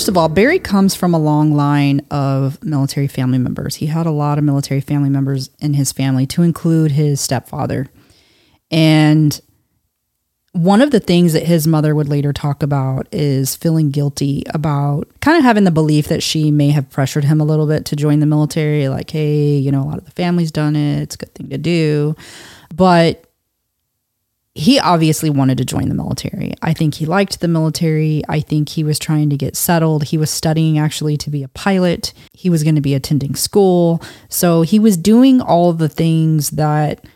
[0.00, 3.76] First of all, Barry comes from a long line of military family members.
[3.76, 7.86] He had a lot of military family members in his family, to include his stepfather.
[8.70, 9.38] And
[10.52, 15.06] one of the things that his mother would later talk about is feeling guilty about
[15.20, 17.94] kind of having the belief that she may have pressured him a little bit to
[17.94, 18.88] join the military.
[18.88, 21.50] Like, hey, you know, a lot of the family's done it, it's a good thing
[21.50, 22.16] to do.
[22.74, 23.29] But
[24.60, 26.52] he obviously wanted to join the military.
[26.60, 28.22] I think he liked the military.
[28.28, 30.04] I think he was trying to get settled.
[30.04, 32.12] He was studying actually to be a pilot.
[32.34, 34.02] He was going to be attending school.
[34.28, 37.06] So he was doing all the things that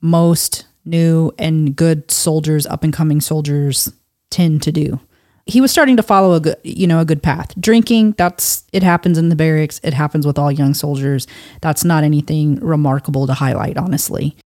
[0.00, 3.92] most new and good soldiers, up and coming soldiers
[4.30, 4.98] tend to do.
[5.44, 7.52] He was starting to follow a good, you know, a good path.
[7.60, 9.78] Drinking, that's it happens in the barracks.
[9.84, 11.26] It happens with all young soldiers.
[11.60, 14.36] That's not anything remarkable to highlight, honestly.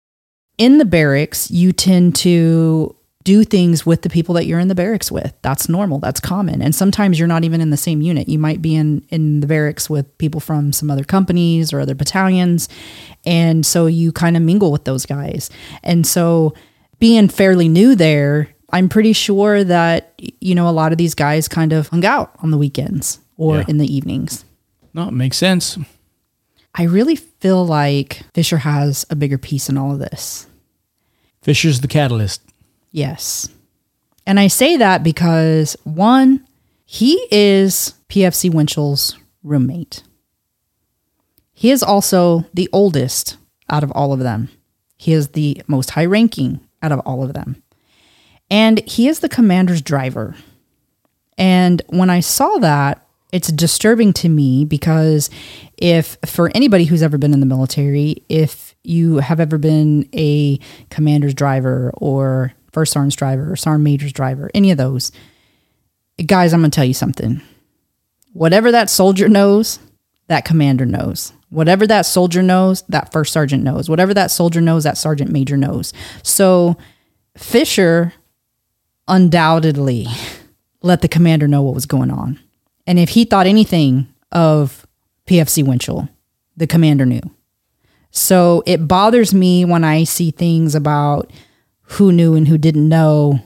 [0.59, 4.75] In the barracks, you tend to do things with the people that you're in the
[4.75, 5.35] barracks with.
[5.43, 5.99] That's normal.
[5.99, 6.63] That's common.
[6.63, 8.29] And sometimes you're not even in the same unit.
[8.29, 11.95] You might be in in the barracks with people from some other companies or other
[11.95, 12.69] battalions.
[13.25, 15.51] And so you kind of mingle with those guys.
[15.83, 16.55] And so
[17.01, 21.49] being fairly new there, I'm pretty sure that you know a lot of these guys
[21.49, 23.65] kind of hung out on the weekends or Yeah.
[23.69, 24.45] in the evenings.
[24.95, 25.77] No, it makes sense.
[26.77, 30.47] I really feel like Fisher has a bigger piece in all of this.
[31.41, 32.43] Fisher's the catalyst.
[32.91, 33.49] Yes.
[34.27, 36.47] And I say that because one,
[36.85, 40.03] he is PFC Winchell's roommate.
[41.55, 43.39] He is also the oldest
[43.71, 44.51] out of all of them.
[44.99, 47.63] He is the most high ranking out of all of them.
[48.51, 50.37] And he is the commander's driver.
[51.39, 55.31] And when I saw that, it's disturbing to me because
[55.77, 60.59] if for anybody who's ever been in the military, if you have ever been a
[60.91, 65.11] commander's driver or first sergeant's driver or sergeant major's driver, any of those.
[66.25, 67.43] Guys, I'm going to tell you something.
[68.33, 69.79] Whatever that soldier knows,
[70.29, 71.33] that commander knows.
[71.49, 73.89] Whatever that soldier knows, that first sergeant knows.
[73.89, 75.93] Whatever that soldier knows, that sergeant major knows.
[76.23, 76.77] So
[77.37, 78.13] Fisher
[79.09, 80.07] undoubtedly
[80.83, 82.39] let the commander know what was going on.
[82.87, 84.87] And if he thought anything of
[85.27, 86.09] PFC Winchell,
[86.57, 87.23] the commander knew.
[88.11, 91.33] So it bothers me when I see things about
[91.83, 93.41] who knew and who didn't know,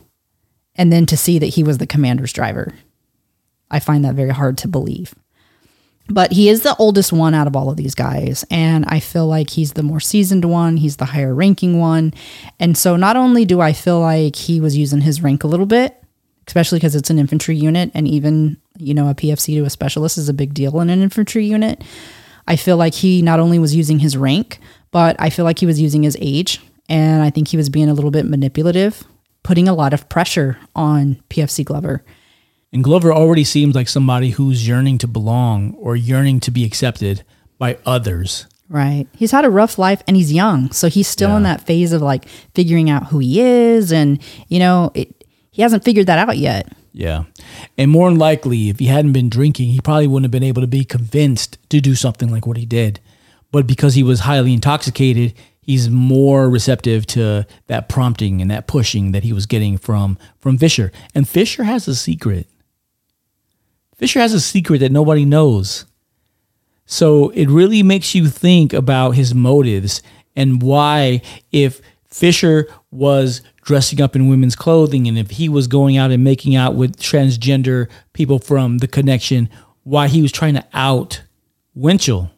[0.77, 2.75] and then to see that he was the commander's driver.
[3.71, 5.15] I find that very hard to believe.
[6.09, 8.45] But he is the oldest one out of all of these guys.
[8.51, 10.77] And I feel like he's the more seasoned one.
[10.77, 12.13] He's the higher ranking one.
[12.59, 15.67] And so not only do I feel like he was using his rank a little
[15.67, 16.00] bit,
[16.51, 20.19] especially because it's an infantry unit, and even, you know, a PFC to a specialist
[20.19, 21.81] is a big deal in an infantry unit.
[22.49, 24.59] I feel like he not only was using his rank,
[24.91, 26.61] but I feel like he was using his age.
[26.89, 29.05] And I think he was being a little bit manipulative,
[29.45, 32.03] putting a lot of pressure on PFC Glover.
[32.73, 37.23] And Glover already seems like somebody who's yearning to belong or yearning to be accepted
[37.59, 38.49] by others.
[38.69, 39.07] Right.
[39.17, 40.73] He's had a rough life and he's young.
[40.73, 43.93] So he's still in that phase of like figuring out who he is.
[43.93, 45.20] And, you know, it,
[45.51, 46.73] he hasn't figured that out yet.
[46.93, 47.25] Yeah.
[47.79, 50.63] And more than likely, if he hadn't been drinking, he probably wouldn't have been able
[50.63, 53.01] to be convinced to do something like what he did.
[53.53, 59.13] But because he was highly intoxicated, he's more receptive to that prompting and that pushing
[59.13, 60.93] that he was getting from from Fisher.
[61.15, 62.49] And Fisher has a secret.
[63.97, 65.85] Fisher has a secret that nobody knows.
[66.87, 70.03] So it really makes you think about his motives
[70.35, 71.23] and why,
[71.53, 76.25] if Fisher was dressing up in women's clothing and if he was going out and
[76.25, 79.49] making out with transgender people from the connection,
[79.85, 81.23] why he was trying to out
[81.75, 82.31] Winchell.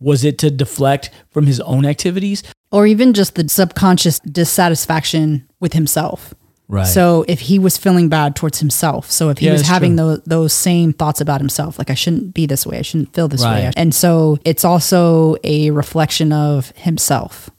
[0.00, 2.42] Was it to deflect from his own activities?
[2.72, 6.34] Or even just the subconscious dissatisfaction with himself.
[6.68, 6.86] Right.
[6.86, 10.06] So if he was feeling bad towards himself, so if he Yeah, was having true.
[10.06, 13.28] those those same thoughts about himself, like I shouldn't be this way, I shouldn't feel
[13.28, 17.50] this way, and so it's also a reflection of himself.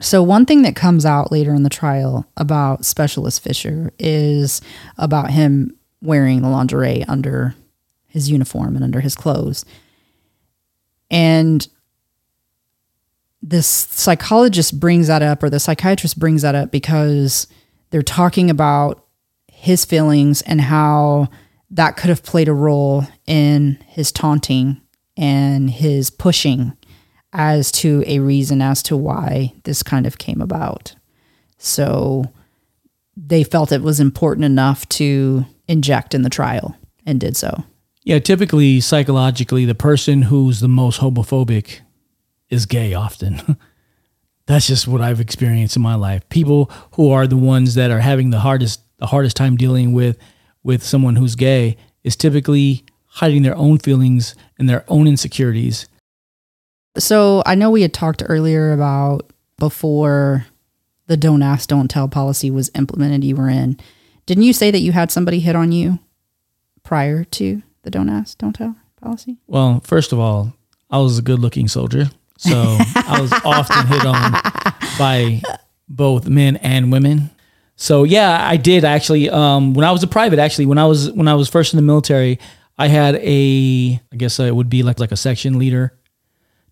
[0.00, 4.60] So one thing that comes out later in the trial about Specialist Fisher is
[4.96, 7.54] about him wearing the lingerie under
[8.06, 9.64] his uniform and under his clothes,
[11.10, 11.66] and
[13.42, 17.46] this psychologist brings that up or the psychiatrist brings that up because
[17.90, 19.04] they're talking about
[19.48, 21.28] his feelings and how
[21.70, 24.80] that could have played a role in his taunting
[25.16, 26.76] and his pushing
[27.32, 30.94] as to a reason as to why this kind of came about.
[31.58, 32.32] So
[33.16, 37.64] they felt it was important enough to inject in the trial and did so.
[38.04, 41.80] Yeah, typically psychologically, the person who's the most homophobic
[42.48, 43.58] is gay often.
[44.46, 46.26] That's just what I've experienced in my life.
[46.30, 50.16] People who are the ones that are having the hardest the hardest time dealing with
[50.62, 55.86] with someone who's gay is typically hiding their own feelings and their own insecurities.
[56.98, 60.46] So I know we had talked earlier about before
[61.06, 63.78] the don't ask, don't tell policy was implemented, you were in.
[64.26, 65.98] Didn't you say that you had somebody hit on you
[66.82, 69.38] prior to the don't ask, don't tell policy?
[69.46, 70.52] Well, first of all,
[70.90, 74.32] I was a good-looking soldier, so I was often hit on
[74.98, 75.42] by
[75.88, 77.30] both men and women.
[77.76, 79.30] So yeah, I did actually.
[79.30, 81.76] Um, when I was a private, actually, when I was when I was first in
[81.76, 82.38] the military,
[82.76, 85.97] I had a, I guess it would be like like a section leader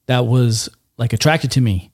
[0.07, 1.91] that was like attracted to me,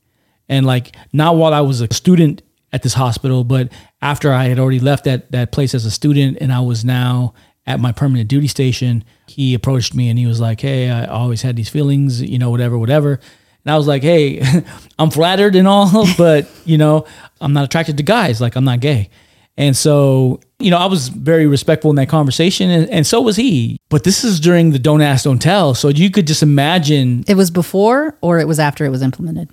[0.49, 2.43] and like not while I was a student
[2.73, 6.39] at this hospital, but after I had already left that that place as a student,
[6.41, 7.35] and I was now
[7.67, 11.43] at my permanent duty station, he approached me and he was like, "Hey, I always
[11.43, 13.21] had these feelings, you know, whatever, whatever."
[13.65, 14.43] And I was like, "Hey,
[14.99, 17.07] I'm flattered and all, but you know,
[17.41, 18.41] I'm not attracted to guys.
[18.41, 19.11] Like, I'm not gay."
[19.57, 23.37] And so, you know, I was very respectful in that conversation, and, and so was
[23.37, 23.79] he.
[23.89, 27.37] But this is during the "Don't Ask, Don't Tell," so you could just imagine It
[27.37, 29.49] was before or it was after it was implemented?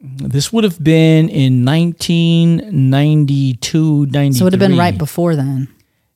[0.00, 4.32] this would have been in 1992, 93.
[4.32, 5.68] So it would have been right before then.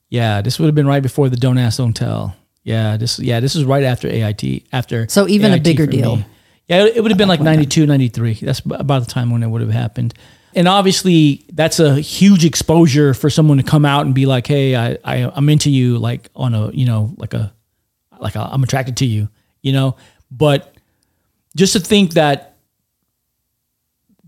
[0.08, 2.36] Yeah, this would have been right before the Don't Ask, Don't Tell.
[2.62, 4.64] Yeah, this yeah, this is right after AIT.
[4.72, 6.16] After So even a bigger deal.
[6.16, 6.26] me.
[6.68, 8.34] Yeah, it, it would have been like 92, 93.
[8.34, 10.14] That's about the time when it would have happened.
[10.54, 14.74] And obviously, that's a huge exposure for someone to come out and be like, "Hey,
[14.74, 17.52] I, I I'm into you," like on a you know like a
[18.18, 19.28] like a, I'm attracted to you,
[19.62, 19.96] you know.
[20.30, 20.74] But
[21.56, 22.50] just to think that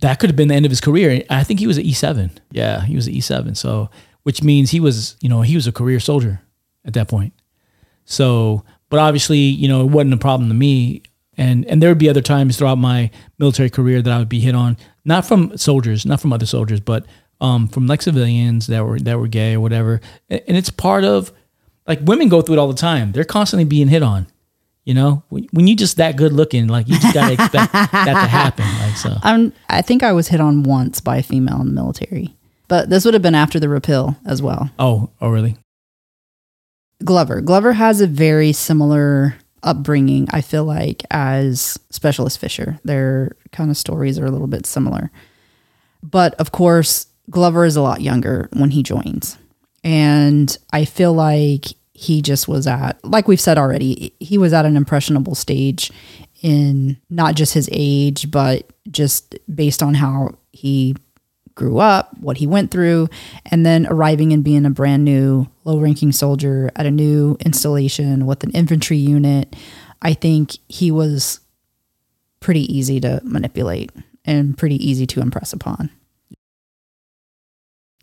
[0.03, 1.23] that could have been the end of his career.
[1.31, 2.31] I think he was an E7.
[2.51, 3.57] Yeah, he was an E7.
[3.57, 3.89] So,
[4.25, 6.43] which means he was, you know, he was a career soldier
[6.85, 7.33] at that point.
[8.05, 11.03] So, but obviously, you know, it wasn't a problem to me.
[11.39, 14.41] And and there would be other times throughout my military career that I would be
[14.41, 17.07] hit on, not from soldiers, not from other soldiers, but
[17.41, 20.01] um, from like civilians that were that were gay or whatever,
[20.31, 21.33] and it's part of
[21.87, 23.13] like women go through it all the time.
[23.13, 24.27] They're constantly being hit on.
[24.85, 28.05] You know, when, when you just that good looking, like you just gotta expect that
[28.05, 28.65] to happen.
[28.81, 31.73] Like so, I'm, I think I was hit on once by a female in the
[31.73, 32.35] military,
[32.69, 34.71] but this would have been after the repeal as well.
[34.79, 35.57] oh, oh really?
[37.05, 37.41] Glover.
[37.41, 42.79] Glover has a very similar upbringing, I feel like, as Specialist Fisher.
[42.85, 45.11] Their kind of stories are a little bit similar.
[46.03, 49.39] But of course, Glover is a lot younger when he joins.
[49.85, 54.67] And I feel like he just was at, like we've said already, he was at
[54.67, 55.93] an impressionable stage
[56.43, 60.97] in not just his age, but just based on how he
[61.55, 63.09] grew up, what he went through,
[63.47, 68.27] and then arriving and being a brand new low ranking soldier at a new installation
[68.27, 69.55] with an infantry unit.
[70.01, 71.41] I think he was
[72.43, 73.91] pretty easy to manipulate
[74.25, 75.91] and pretty easy to impress upon.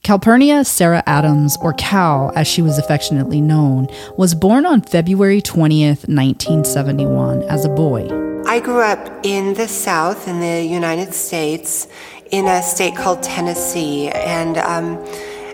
[0.02, 3.88] Calpernia Sarah Addams, or Cal as she was affectionately known,
[4.18, 8.08] was born on February 20th, 1971, as a boy.
[8.48, 11.88] I grew up in the South in the United States
[12.32, 14.10] in a state called Tennessee.
[14.10, 14.96] And um,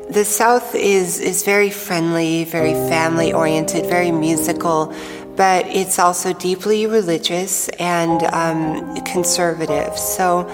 [0.10, 4.94] the South is, is very friendly, very family oriented, very musical,
[5.36, 9.98] but it's also deeply religious and um, conservative.
[9.98, 10.48] So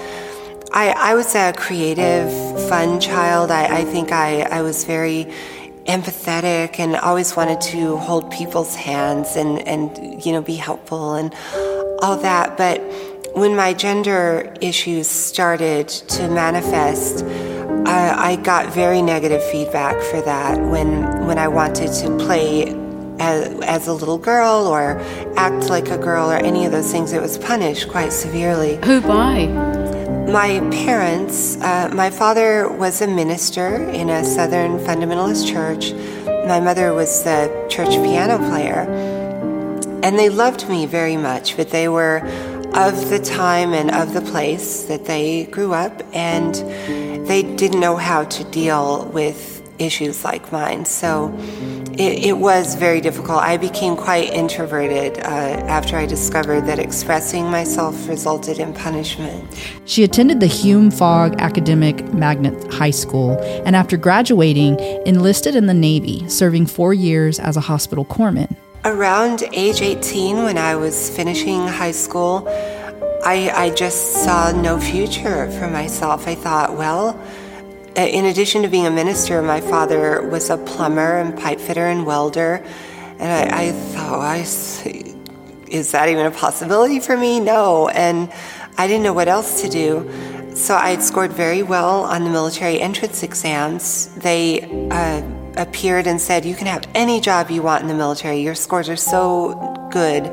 [0.74, 2.30] I, I was a creative,
[2.70, 3.52] fun child.
[3.52, 5.28] I, I think I, I was very
[5.86, 11.34] empathetic and always wanted to hold people's hands and, and you know be helpful and
[12.04, 12.80] all that but
[13.34, 17.26] when my gender issues started to manifest
[17.88, 22.81] I, I got very negative feedback for that when when I wanted to play
[23.22, 25.00] as, as a little girl or
[25.38, 29.00] act like a girl or any of those things it was punished quite severely Who
[29.02, 29.46] by?
[30.32, 35.94] my parents, uh, my father was a minister in a Southern fundamentalist church.
[36.48, 38.88] My mother was the church piano player.
[40.04, 42.20] And they loved me very much, but they were
[42.74, 46.56] of the time and of the place that they grew up, and
[47.28, 50.86] they didn't know how to deal with issues like mine.
[50.86, 51.28] So
[51.94, 53.39] it, it was very difficult.
[53.39, 59.46] I became quite introverted uh, after I discovered that expressing myself resulted in punishment.
[59.86, 65.74] She attended the Hume Fogg Academic Magnet High School and, after graduating, enlisted in the
[65.74, 68.56] Navy, serving four years as a hospital corpsman.
[68.86, 72.48] Around age 18, when I was finishing high school,
[73.24, 76.28] I, I just saw no future for myself.
[76.28, 77.20] I thought, well,
[77.96, 82.06] in addition to being a minister, my father was a plumber and pipe fitter and
[82.06, 82.64] welder.
[83.20, 84.38] And I, I thought, I,
[85.70, 87.39] is that even a possibility for me?
[87.39, 87.88] No.
[87.89, 88.32] And
[88.78, 90.10] I didn't know what else to do.
[90.56, 94.14] So I had scored very well on the military entrance exams.
[94.16, 94.62] They
[94.92, 95.22] uh,
[95.56, 98.42] appeared and said, You can have any job you want in the military.
[98.42, 100.26] Your scores are so good.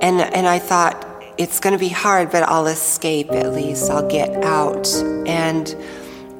[0.00, 1.04] And, and I thought,
[1.36, 3.90] It's going to be hard, but I'll escape at least.
[3.90, 4.86] I'll get out.
[5.26, 5.74] And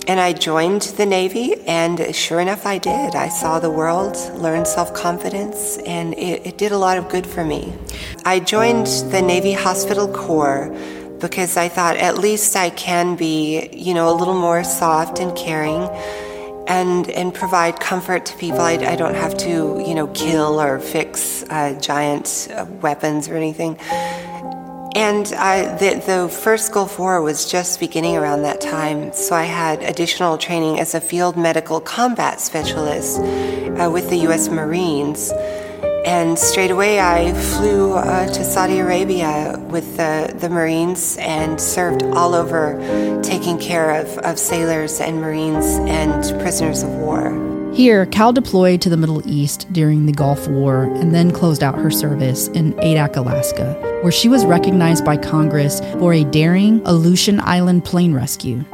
[0.06, 3.14] and I joined the Navy, and sure enough, I did.
[3.14, 7.26] I saw the world, learned self confidence, and it, it, did a lot of good
[7.26, 7.72] for me.
[8.24, 10.74] I joined the Navy Hospital Corps
[11.20, 15.36] because I thought at least I can be, you know, a little more soft and
[15.36, 15.88] caring.
[16.66, 18.62] And, and provide comfort to people.
[18.62, 23.36] I, I don't have to, you know, kill or fix uh, giant uh, weapons or
[23.36, 23.76] anything.
[24.94, 29.42] And I, the, the, first Gulf War was just beginning around that time, so I
[29.42, 34.48] had additional training as a field medical combat specialist uh, with the U.S.
[34.48, 35.32] Marines.
[36.06, 42.04] And straight away, I flew uh, to Saudi Arabia with the, the Marines and served
[42.04, 42.78] all over,
[43.24, 47.53] taking care of, of sailors and Marines and prisoners of war.
[47.74, 51.74] Here, Cal deployed to the Middle East during the Gulf War and then closed out
[51.74, 57.40] her service in Adak, Alaska, where she was recognized by Congress for a daring Aleutian
[57.40, 58.64] Island plane rescue.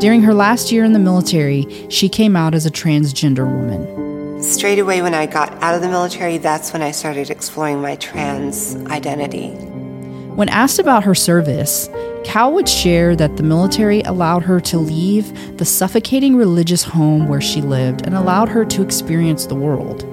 [0.00, 4.42] During her last year in the military, she came out as a transgender woman.
[4.42, 7.96] Straight away, when I got out of the military, that's when I started exploring my
[7.96, 9.50] trans identity.
[10.34, 11.90] When asked about her service,
[12.24, 17.40] Cal would share that the military allowed her to leave the suffocating religious home where
[17.40, 20.04] she lived and allowed her to experience the world.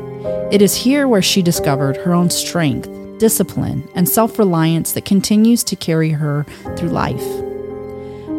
[0.52, 2.90] It is here where she discovered her own strength,
[3.20, 6.46] discipline, and self reliance that continues to carry her
[6.76, 7.24] through life.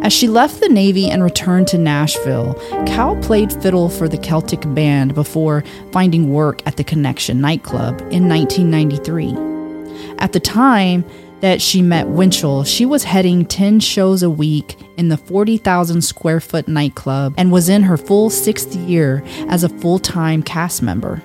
[0.03, 2.55] As she left the Navy and returned to Nashville,
[2.87, 5.62] Cal played fiddle for the Celtic Band before
[5.93, 10.16] finding work at the Connection nightclub in 1993.
[10.18, 11.05] At the time,
[11.41, 16.41] that she met Winchell, she was heading 10 shows a week in the 40,000 square
[16.41, 21.22] foot nightclub and was in her full sixth year as a full time cast member.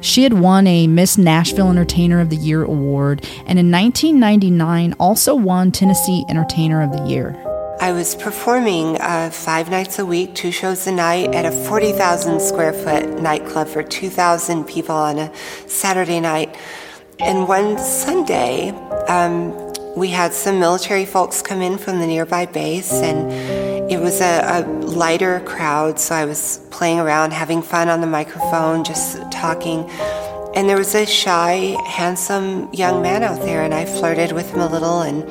[0.00, 5.34] She had won a Miss Nashville Entertainer of the Year award and in 1999 also
[5.34, 7.36] won Tennessee Entertainer of the Year.
[7.80, 12.38] I was performing uh, five nights a week, two shows a night at a 40,000
[12.38, 15.34] square foot nightclub for 2,000 people on a
[15.66, 16.54] Saturday night.
[17.22, 18.70] And one Sunday,
[19.06, 19.54] um,
[19.94, 23.30] we had some military folks come in from the nearby base, and
[23.90, 26.00] it was a, a, lighter crowd.
[26.00, 29.88] So I was playing around, having fun on the microphone, just talking.
[30.54, 34.60] And there was a shy, handsome young man out there, and I flirted with him
[34.60, 35.22] a little, and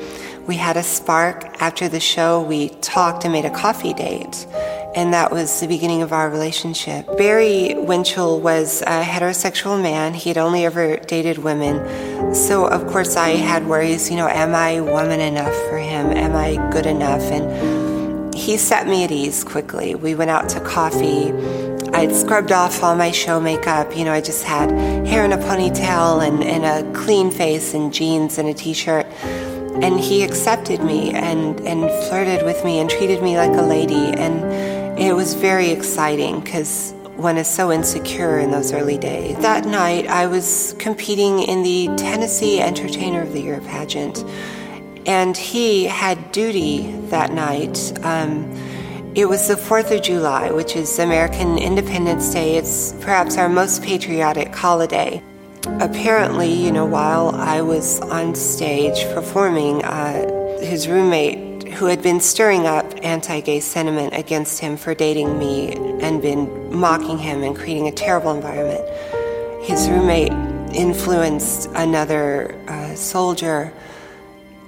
[0.50, 1.44] we had a spark.
[1.62, 4.48] After the show, we talked and made a coffee date
[4.96, 7.06] and that was the beginning of our relationship.
[7.16, 10.12] Barry Winchell was a heterosexual man.
[10.14, 12.34] He had only ever dated women.
[12.34, 16.06] So, of course, I had worries you know, am I woman enough for him?
[16.10, 17.22] Am I good enough?
[17.22, 19.94] And he set me at ease quickly.
[19.94, 21.30] We went out to coffee.
[21.92, 23.96] I'd scrubbed off all my show makeup.
[23.96, 24.72] You know, I just had
[25.06, 29.06] hair in a ponytail and, and a clean face and jeans and a t shirt
[29.82, 34.12] and he accepted me and, and flirted with me and treated me like a lady
[34.12, 34.44] and
[35.00, 39.36] it was very exciting because one is so insecure in those early days.
[39.38, 44.24] That night, I was competing in the Tennessee Entertainer of the Year pageant,
[45.06, 47.92] and he had duty that night.
[48.04, 48.50] Um,
[49.14, 52.56] it was the 4th of July, which is American Independence Day.
[52.56, 55.22] It's perhaps our most patriotic holiday.
[55.66, 62.20] Apparently, you know, while I was on stage performing, uh, his roommate who had been
[62.20, 67.56] stirring up anti gay sentiment against him for dating me and been mocking him and
[67.56, 68.84] creating a terrible environment.
[69.64, 70.32] His roommate
[70.74, 73.72] influenced another uh, soldier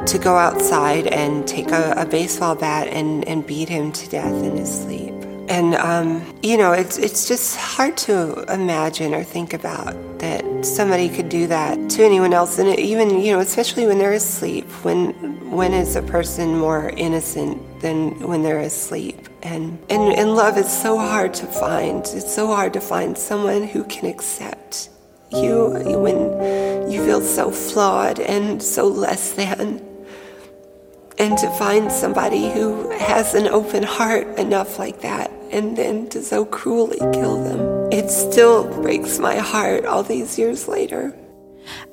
[0.06, 4.32] to go outside and take a, a baseball bat and, and beat him to death
[4.32, 5.21] in his sleep.
[5.48, 11.08] And um, you know, it's it's just hard to imagine or think about that somebody
[11.08, 14.70] could do that to anyone else, and even you know, especially when they're asleep.
[14.84, 15.12] When
[15.50, 19.28] when is a person more innocent than when they're asleep?
[19.42, 22.00] And and and love is so hard to find.
[22.00, 24.90] It's so hard to find someone who can accept
[25.32, 29.80] you when you feel so flawed and so less than
[31.18, 36.22] and to find somebody who has an open heart enough like that and then to
[36.22, 37.92] so cruelly kill them.
[37.92, 41.14] It still breaks my heart all these years later.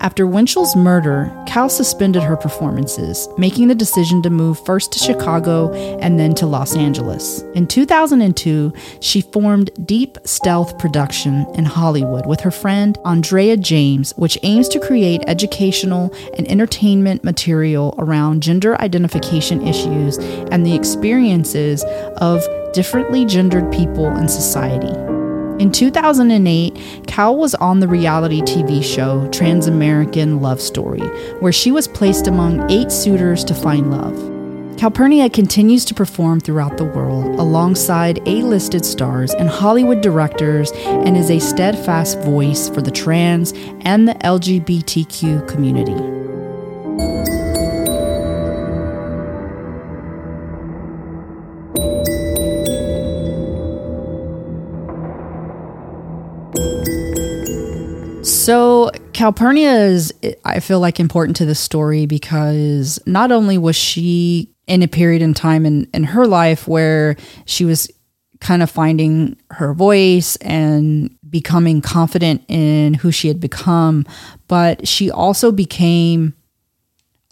[0.02, 5.74] After Winchell's murder, Cal suspended her performances, making the decision to move first to Chicago
[6.00, 7.42] and then to Los Angeles.
[7.54, 14.38] In 2002, she formed Deep Stealth Production in Hollywood with her friend Andrea James, which
[14.44, 21.84] aims to create educational and entertainment material around gender identification issues and the experiences
[22.18, 22.44] of
[22.74, 25.09] differently gendered people in society.
[25.60, 31.02] In 2008, Cal was on the reality TV show Transamerican Love Story,
[31.42, 34.16] where she was placed among eight suitors to find love.
[34.78, 41.18] Calpernia continues to perform throughout the world alongside A listed stars and Hollywood directors and
[41.18, 43.52] is a steadfast voice for the trans
[43.82, 45.92] and the LGBTQ community.
[58.50, 60.12] So Calpernia is,
[60.44, 65.22] I feel like, important to this story because not only was she in a period
[65.22, 67.92] in time in, in her life where she was
[68.40, 74.04] kind of finding her voice and becoming confident in who she had become,
[74.48, 76.34] but she also became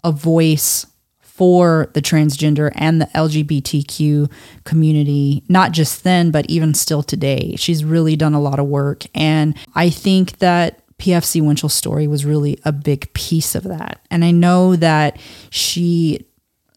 [0.04, 0.86] a voice
[1.20, 4.30] for the transgender and the LGBTQ
[4.62, 7.56] community, not just then, but even still today.
[7.56, 9.02] She's really done a lot of work.
[9.16, 14.00] And I think that PFC Winchell's story was really a big piece of that.
[14.10, 15.18] And I know that
[15.50, 16.26] she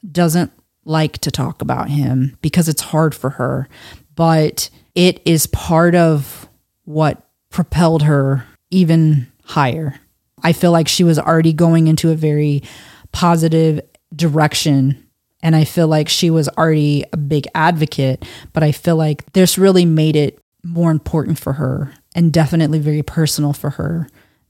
[0.09, 0.51] doesn't
[0.85, 3.67] like to talk about him because it's hard for her,
[4.15, 6.47] but it is part of
[6.85, 9.99] what propelled her even higher.
[10.43, 12.63] I feel like she was already going into a very
[13.11, 13.81] positive
[14.15, 15.07] direction.
[15.43, 19.57] And I feel like she was already a big advocate, but I feel like this
[19.57, 24.07] really made it more important for her and definitely very personal for her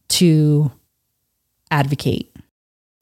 [0.09, 0.71] to
[1.69, 2.35] advocate.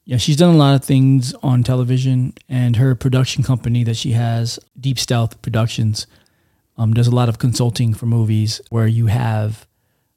[0.04, 4.12] Yeah, she's done a lot of things on television, and her production company that she
[4.12, 6.06] has, Deep Stealth Productions,
[6.76, 9.66] um, does a lot of consulting for movies where you have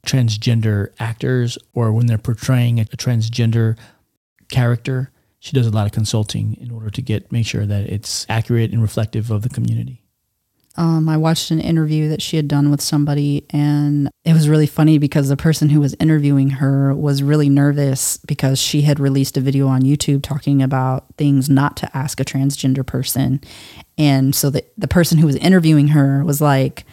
[0.06, 3.78] transgender actors or when they're portraying a transgender
[4.50, 5.10] character.
[5.39, 8.72] she does a lot of consulting in order to get make sure that it's accurate
[8.72, 10.03] and reflective of the community.
[10.76, 14.66] Um, I watched an interview that she had done with somebody, and it was really
[14.66, 19.38] funny because the person who was interviewing her was really nervous because she had released
[19.38, 23.40] a video on YouTube talking about things not to ask a transgender person.
[24.00, 26.86] And so the, the person who was interviewing her was like,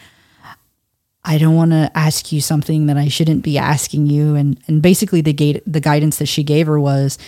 [1.24, 4.35] I don't want to ask you something that I shouldn't be asking you.
[4.35, 7.18] And, and basically, the, gate, the guidance that she gave her was,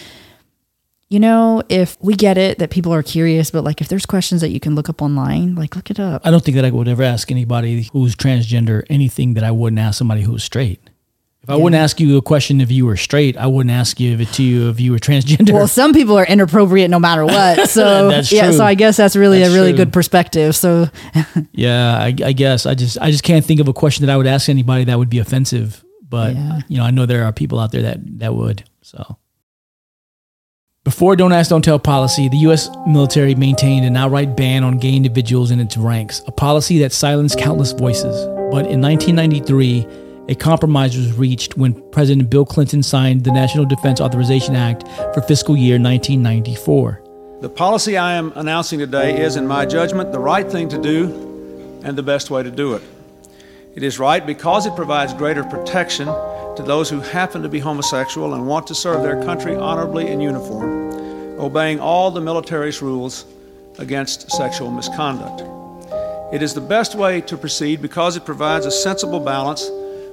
[1.12, 4.40] you know, if we get it that people are curious, but like if there's questions
[4.40, 6.22] that you can look up online, like look it up.
[6.24, 9.78] I don't think that I would ever ask anybody who's transgender anything that I wouldn't
[9.78, 10.80] ask somebody who's straight.
[11.42, 14.12] If I wouldn't ask you a question if you were straight, I wouldn't ask you
[14.14, 15.52] if it to you if you were transgender.
[15.52, 17.68] Well, some people are inappropriate no matter what.
[17.68, 19.78] So That's yeah, so I guess that's really That's a really true.
[19.78, 20.54] good perspective.
[20.54, 20.86] So
[21.52, 24.16] yeah, I, I guess I just I just can't think of a question that I
[24.16, 25.84] would ask anybody that would be offensive.
[26.08, 26.60] But Yeah.
[26.68, 28.62] you know, I know there are people out there that that would.
[28.82, 29.18] So
[30.84, 32.68] before Don't Ask, Don't Tell policy, the U.S.
[32.86, 37.38] military maintained an outright ban on gay individuals in its ranks, a policy that silenced
[37.38, 38.26] countless voices.
[38.50, 39.86] But in 1993,
[40.28, 45.22] a compromise was reached when President Bill Clinton signed the National Defense Authorization Act for
[45.22, 47.02] fiscal year 1994.
[47.40, 51.80] The policy I am announcing today is, in my judgment, the right thing to do
[51.84, 52.82] and the best way to do it.
[53.74, 58.34] It is right because it provides greater protection to those who happen to be homosexual
[58.34, 63.24] and want to serve their country honorably in uniform, obeying all the military's rules
[63.78, 65.42] against sexual misconduct.
[66.34, 69.70] It is the best way to proceed because it provides a sensible balance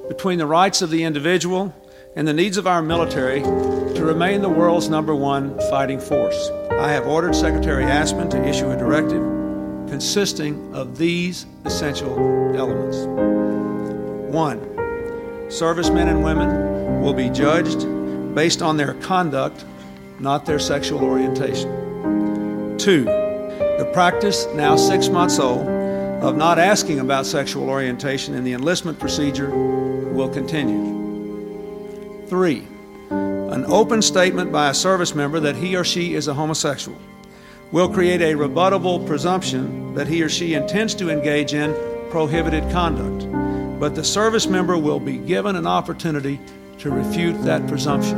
[0.08, 1.74] between the rights of the individual
[2.16, 6.50] and the needs of our military to remain the world's number one fighting force.
[6.72, 9.39] I have ordered Secretary Aspin to issue a directive
[9.90, 12.16] consisting of these essential
[12.56, 12.98] elements.
[14.34, 14.62] One,
[15.50, 17.86] servicemen and women will be judged
[18.36, 19.66] based on their conduct,
[20.20, 22.78] not their sexual orientation.
[22.78, 28.54] Two, the practice, now six months old, of not asking about sexual orientation in the
[28.54, 32.28] enlistment procedure will continue.
[32.28, 32.68] Three,
[33.10, 36.98] an open statement by a service member that he or she is a homosexual
[37.72, 41.76] will create a rebuttable presumption that he or she intends to engage in
[42.10, 43.30] prohibited conduct.
[43.80, 46.40] But the service member will be given an opportunity
[46.80, 48.18] to refute that presumption.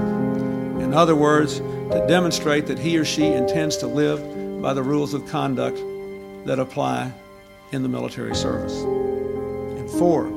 [0.82, 5.14] In other words, to demonstrate that he or she intends to live by the rules
[5.14, 5.78] of conduct
[6.46, 7.12] that apply
[7.72, 8.82] in the military service.
[8.82, 10.32] And four,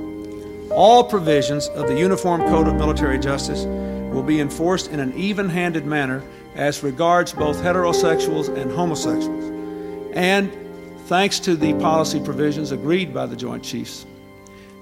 [0.72, 5.48] all provisions of the Uniform Code of Military Justice will be enforced in an even
[5.48, 6.22] handed manner
[6.54, 9.44] as regards both heterosexuals and homosexuals.
[10.14, 10.52] And
[11.06, 14.06] thanks to the policy provisions agreed by the Joint Chiefs,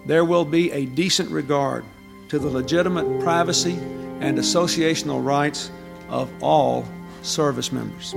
[0.07, 1.85] there will be a decent regard
[2.29, 3.75] to the legitimate privacy
[4.20, 5.70] and associational rights
[6.09, 6.87] of all
[7.23, 8.14] service members.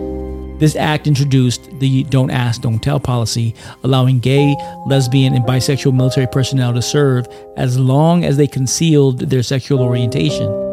[0.59, 3.53] This act introduced the Don't Ask, Don't Tell policy,
[3.83, 7.27] allowing gay, lesbian, and bisexual military personnel to serve
[7.57, 10.64] as long as they concealed their sexual orientation.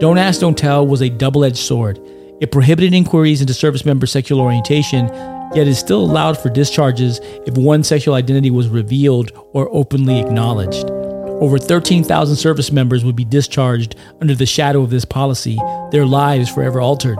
[0.00, 2.00] Don't Ask, Don't Tell was a double edged sword.
[2.40, 5.08] It prohibited inquiries into service members' sexual orientation,
[5.54, 10.90] yet it still allowed for discharges if one's sexual identity was revealed or openly acknowledged.
[11.42, 15.58] Over 13,000 service members would be discharged under the shadow of this policy,
[15.90, 17.18] their lives forever altered.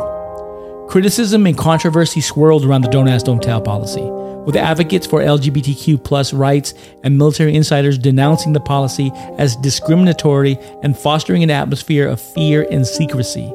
[0.88, 4.00] Criticism and controversy swirled around the Don't Ask, Don't Tell policy,
[4.46, 6.74] with advocates for LGBTQ plus rights
[7.04, 12.86] and military insiders denouncing the policy as discriminatory and fostering an atmosphere of fear and
[12.86, 13.52] secrecy.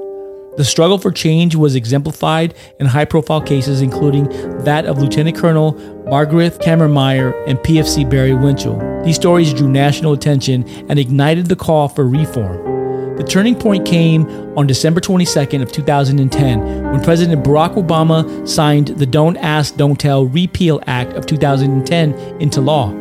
[0.58, 4.30] The struggle for change was exemplified in high profile cases, including
[4.64, 5.74] that of Lieutenant Colonel
[6.06, 8.80] Margaret Cammermeyer and PFC Barry Winchell.
[9.04, 12.76] These stories drew national attention and ignited the call for reform.
[13.18, 19.05] The turning point came on December 22nd of 2010 when President Barack Obama signed the
[19.05, 22.91] Don't Ask, Don't Tell Repeal Act of 2010 into law.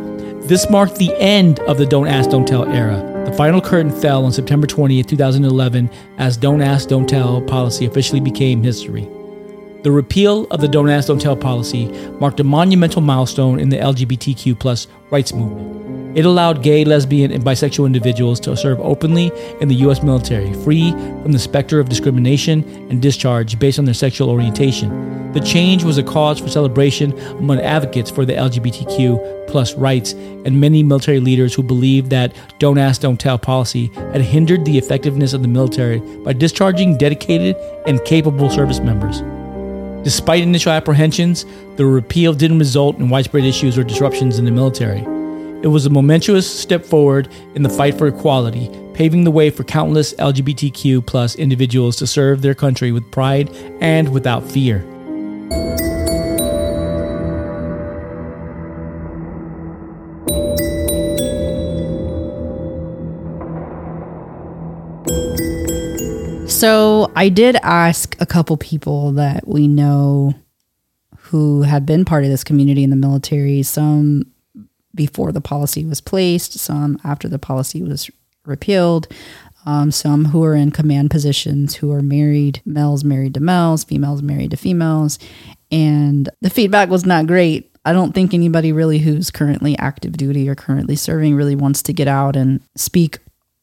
[0.42, 3.10] This marked the end of the Don't Ask, Don't Tell era.
[3.26, 8.20] The final curtain fell on September 20th, 2011, as Don't Ask, Don't Tell policy officially
[8.20, 9.08] became history.
[9.85, 13.76] The repeal of the Don't Ask, Don't Tell policy marked a monumental milestone in the
[13.76, 16.16] LGBTQ plus rights movement.
[16.16, 19.30] It allowed gay, lesbian, and bisexual individuals to serve openly
[19.61, 20.03] in the U.S.
[20.03, 25.32] military, free from the specter of discrimination and discharge based on their sexual orientation.
[25.35, 30.59] The change was a cause for celebration among advocates for the LGBTQ plus rights and
[30.59, 35.35] many military leaders who believed that Don't Ask, Don't Tell policy had hindered the effectiveness
[35.35, 37.55] of the military by discharging dedicated
[37.87, 39.20] and capable service members.
[40.05, 41.46] Despite initial apprehensions,
[41.76, 45.00] the repeal didn't result in widespread issues or disruptions in the military.
[45.62, 49.64] It was a momentous step forward in the fight for equality, paving the way for
[49.64, 53.50] countless LGBTQ plus individuals to serve their country with pride
[53.80, 54.84] and without fear.
[66.64, 70.32] So I did ask a couple people that we know
[71.18, 74.32] who have been part of this community in the military, some
[74.94, 78.10] before the policy was placed, some after the policy was
[78.46, 79.08] repealed,
[79.66, 84.22] um, some who are in command positions who are married, males married to males, females
[84.22, 85.18] married to females.
[85.70, 87.76] And the feedback was not great.
[87.84, 91.92] I don't think anybody really who's currently active duty or currently serving really wants to
[91.92, 93.18] get out and speak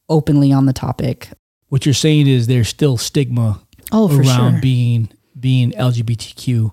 [0.08, 1.30] openly on the topic.
[1.72, 3.62] What you're saying is there's still stigma
[3.94, 4.62] Oh, around sure.
[4.62, 5.10] being
[5.40, 6.72] being LGBTQ,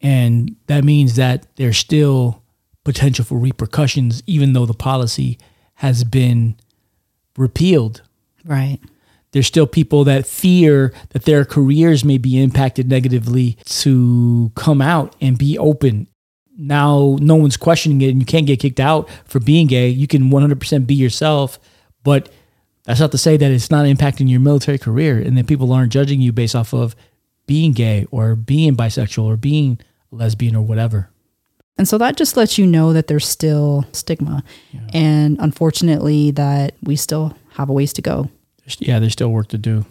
[0.00, 2.42] and that means that there's still
[2.82, 5.36] potential for repercussions, even though the policy
[5.74, 6.56] has been
[7.36, 8.00] repealed.
[8.46, 8.78] Right.
[9.32, 15.14] There's still people that fear that their careers may be impacted negatively to come out
[15.20, 16.08] and be open.
[16.56, 19.90] Now, no one's questioning it, and you can't get kicked out for being gay.
[19.90, 21.58] You can 100% be yourself,
[22.02, 22.30] but
[22.88, 25.92] that's not to say that it's not impacting your military career and that people aren't
[25.92, 26.96] judging you based off of
[27.46, 29.78] being gay or being bisexual or being
[30.10, 31.10] lesbian or whatever.
[31.76, 34.42] And so that just lets you know that there's still stigma.
[34.94, 38.30] And unfortunately, that we still have a ways to go.
[38.78, 39.84] Yeah, there's still work to do.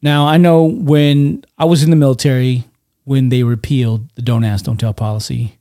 [0.00, 2.66] Now, I know when I was in the military,
[3.02, 5.58] when they repealed the don't ask, don't tell policy,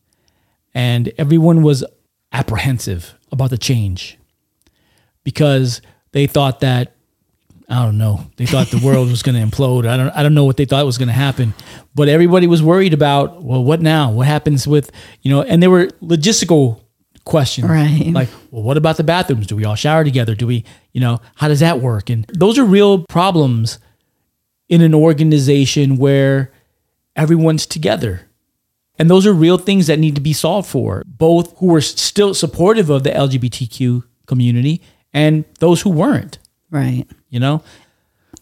[0.76, 1.84] and everyone was
[2.32, 4.20] apprehensive about the change
[5.24, 6.96] because they thought that
[7.70, 8.26] I don't know.
[8.38, 9.88] They thought the world was going to implode.
[9.88, 10.10] I don't.
[10.10, 11.54] I don't know what they thought was going to happen,
[11.94, 13.44] but everybody was worried about.
[13.44, 14.10] Well, what now?
[14.12, 14.92] What happens with
[15.22, 15.44] you know?
[15.44, 16.82] And there were logistical
[17.26, 18.08] questions, Right.
[18.12, 19.46] Like, well, what about the bathrooms?
[19.46, 20.34] Do we all shower together?
[20.34, 22.10] Do we, you know, how does that work?
[22.10, 23.78] And those are real problems
[24.68, 26.52] in an organization where
[27.16, 28.22] everyone's together.
[28.98, 32.34] And those are real things that need to be solved for both who are still
[32.34, 34.82] supportive of the LGBTQ community
[35.14, 36.40] and those who weren't,
[36.72, 37.06] Right.
[37.30, 37.64] you know?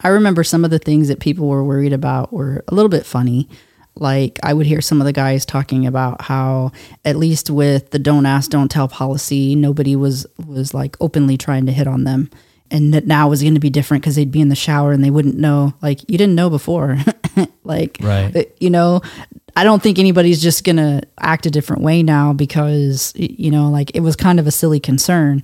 [0.00, 3.04] I remember some of the things that people were worried about were a little bit
[3.04, 3.48] funny.
[3.96, 6.70] Like I would hear some of the guys talking about how
[7.04, 11.66] at least with the don't ask don't tell policy, nobody was was like openly trying
[11.66, 12.30] to hit on them.
[12.70, 15.02] And that now was going to be different because they'd be in the shower and
[15.02, 15.72] they wouldn't know.
[15.82, 16.98] Like you didn't know before,
[17.64, 18.52] like Right.
[18.60, 19.00] you know.
[19.56, 23.90] I don't think anybody's just gonna act a different way now because you know, like
[23.96, 25.42] it was kind of a silly concern.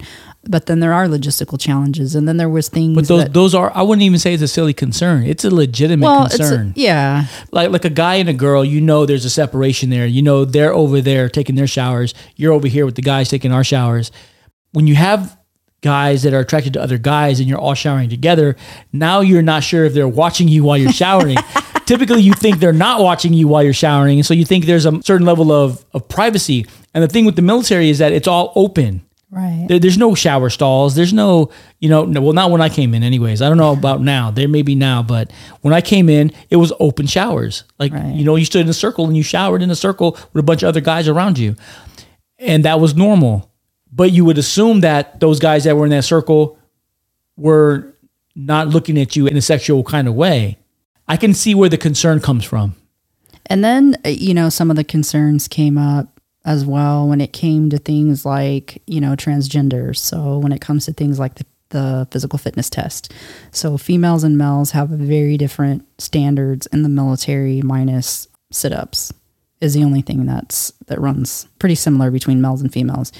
[0.48, 2.94] But then there are logistical challenges, and then there was things.
[2.94, 5.24] But those that, those are I wouldn't even say it's a silly concern.
[5.24, 6.72] It's a legitimate well, it's a- concern.
[6.76, 10.06] yeah, like like a guy and a girl, you know there's a separation there.
[10.06, 12.14] You know they're over there taking their showers.
[12.36, 14.10] You're over here with the guys taking our showers.
[14.72, 15.38] When you have
[15.80, 18.56] guys that are attracted to other guys and you're all showering together,
[18.92, 21.36] now you're not sure if they're watching you while you're showering.
[21.86, 24.86] Typically you think they're not watching you while you're showering, and so you think there's
[24.86, 26.66] a certain level of of privacy.
[26.94, 29.04] And the thing with the military is that it's all open.
[29.34, 29.66] Right.
[29.66, 30.94] There, there's no shower stalls.
[30.94, 33.42] There's no, you know, no, well, not when I came in, anyways.
[33.42, 34.30] I don't know about now.
[34.30, 37.64] There may be now, but when I came in, it was open showers.
[37.80, 40.40] Like, you know, you stood in a circle and you showered in a circle with
[40.40, 41.56] a bunch of other guys around you.
[42.38, 43.50] And that was normal.
[43.92, 46.56] But you would assume that those guys that were in that circle
[47.36, 47.92] were
[48.36, 50.58] not looking at you in a sexual kind of way.
[51.08, 52.76] I can see where the concern comes from.
[53.46, 56.13] And then, uh, you know, some of the concerns came up
[56.44, 59.98] as well when it came to things like, you know, transgenders.
[59.98, 63.12] So when it comes to things like the, the physical fitness test.
[63.50, 69.12] So females and males have very different standards in the military minus sit-ups
[69.60, 73.12] is the only thing that's that runs pretty similar between males and females.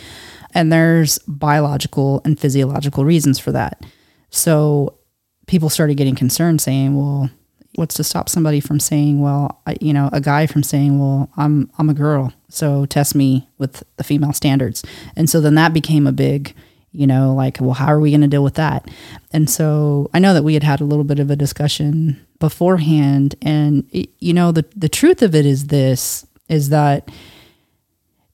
[0.53, 3.85] And there's biological and physiological reasons for that.
[4.31, 4.99] So
[5.47, 7.31] people started getting concerned saying, well,
[7.77, 11.31] what's to stop somebody from saying, well, I, you know, a guy from saying, well,
[11.37, 14.83] I'm I'm a girl, so test me with the female standards.
[15.17, 16.55] And so then that became a big,
[16.93, 18.89] you know, like, well, how are we going to deal with that?
[19.33, 23.35] And so I know that we had had a little bit of a discussion beforehand,
[23.43, 27.09] and it- you know, the the truth of it is this: is that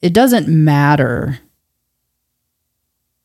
[0.03, 1.41] it doesn't matter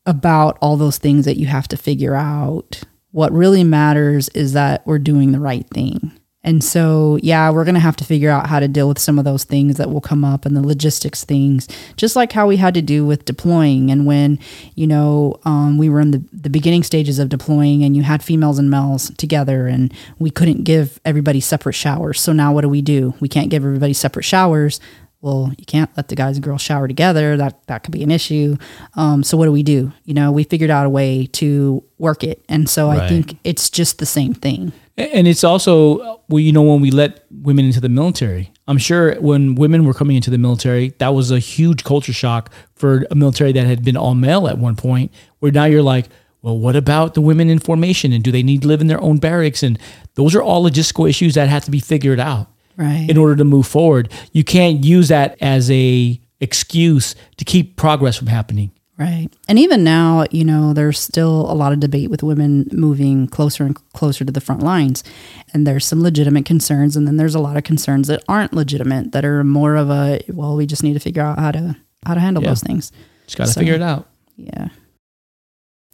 [0.04, 2.82] about all those things that you have to figure out.
[3.10, 6.12] What really matters is that we're doing the right thing.
[6.46, 9.18] And so, yeah, we're going to have to figure out how to deal with some
[9.18, 11.66] of those things that will come up and the logistics things,
[11.96, 13.90] just like how we had to do with deploying.
[13.90, 14.38] And when,
[14.76, 18.22] you know, um, we were in the, the beginning stages of deploying and you had
[18.22, 22.20] females and males together and we couldn't give everybody separate showers.
[22.20, 23.14] So now what do we do?
[23.18, 24.78] We can't give everybody separate showers
[25.26, 27.36] well, you can't let the guys and girls shower together.
[27.36, 28.56] That that could be an issue.
[28.94, 29.92] Um, so what do we do?
[30.04, 33.68] You know, we figured out a way to work it, and so I think it's
[33.68, 34.72] just the same thing.
[34.96, 39.20] And it's also, well, you know, when we let women into the military, I'm sure
[39.20, 43.16] when women were coming into the military, that was a huge culture shock for a
[43.16, 46.06] military that had been all male at one point, where now you're like,
[46.40, 48.12] well, what about the women in formation?
[48.12, 49.64] And do they need to live in their own barracks?
[49.64, 49.76] And
[50.14, 53.06] those are all logistical issues that have to be figured out Right.
[53.08, 54.12] in order to move forward.
[54.32, 58.70] You can't use that as a excuse to keep progress from happening.
[58.98, 59.28] Right.
[59.48, 63.64] And even now, you know, there's still a lot of debate with women moving closer
[63.64, 65.04] and closer to the front lines.
[65.52, 66.96] And there's some legitimate concerns.
[66.96, 70.20] And then there's a lot of concerns that aren't legitimate, that are more of a,
[70.28, 72.50] well, we just need to figure out how to how to handle Yeah.
[72.50, 72.92] those things.
[73.26, 74.06] Just got to So- figure it out.
[74.36, 74.68] Yeah.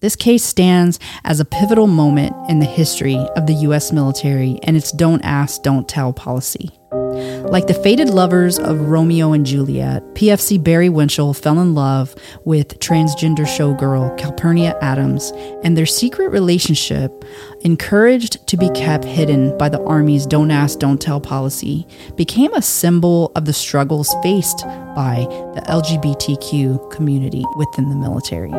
[0.03, 3.92] This case stands as a pivotal moment in the history of the U.S.
[3.92, 6.70] military and its don't ask, don't tell policy.
[6.90, 12.80] Like the fated lovers of Romeo and Juliet, PFC Barry Winchell fell in love with
[12.80, 15.30] transgender showgirl Calpernia Addams,
[15.62, 17.24] and their secret relationship,
[17.61, 21.86] encouraged to be kept hidden by the Army's don't ask, don't tell policy,
[22.16, 24.64] became a symbol of the struggles faced
[24.96, 28.50] by the LGBTQ community within the military.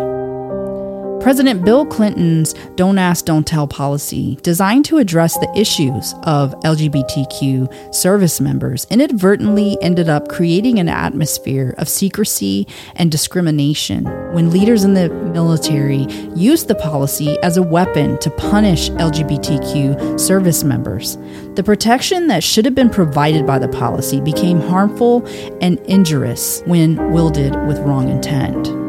[1.24, 7.96] President Bill Clinton's Don't Ask, Don't Tell policy, designed to address the issues of LGBTQ
[7.96, 12.68] service members, inadvertently ended up creating an atmosphere of secrecy
[12.98, 14.04] and discrimination
[14.34, 20.66] when leaders in the military used the policy as a weapon to punish LGBTQ service
[20.66, 21.18] members.
[21.56, 25.26] The protection that should have been provided by the policy became harmful
[25.62, 28.83] and injurious when wielded with wrong intent.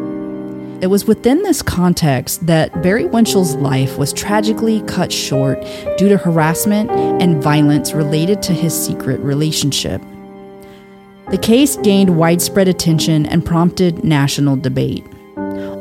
[0.81, 5.61] It was within this context that Barry Winchell's life was tragically cut short
[5.97, 10.03] due to harassment and violence related to his secret relationship.
[11.31, 15.05] The case gained widespread attention and prompted national debate.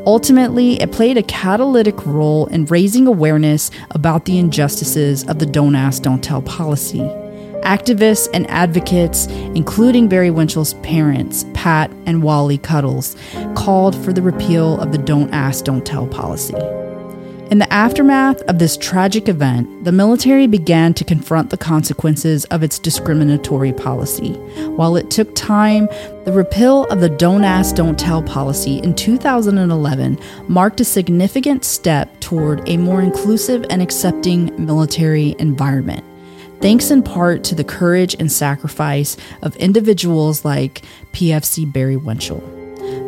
[0.06, 5.76] Ultimately, it played a catalytic role in raising awareness about the injustices of the Don't
[5.76, 7.10] Ask, Don't Tell policy.
[7.64, 13.16] Activists and advocates, including Barry Winchell's parents, Pat and Wally Kutteles,
[13.56, 16.56] called for the repeal of the Don't Ask, Don't Tell policy.
[17.54, 22.64] In the aftermath of this tragic event, the military began to confront the consequences of
[22.64, 24.34] its discriminatory policy.
[24.76, 25.88] While it took time,
[26.26, 32.20] the repeal of the Don't Ask, Don't Tell policy in 2011 marked a significant step
[32.22, 36.04] toward a more inclusive and accepting military environment
[36.64, 42.40] thanks in part to the courage and sacrifice of individuals like PFC Barry Winchell.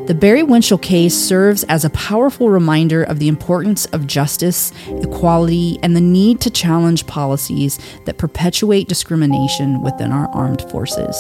[0.08, 5.80] The Barry Winchell case serves as a powerful reminder of the importance of justice, equality,
[5.82, 11.16] and the need to challenge policies that perpetuate discrimination within our armed forces.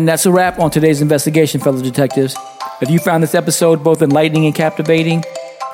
[0.00, 2.34] And that's a wrap on today's investigation, fellow detectives.
[2.80, 5.22] If you found this episode both enlightening and captivating,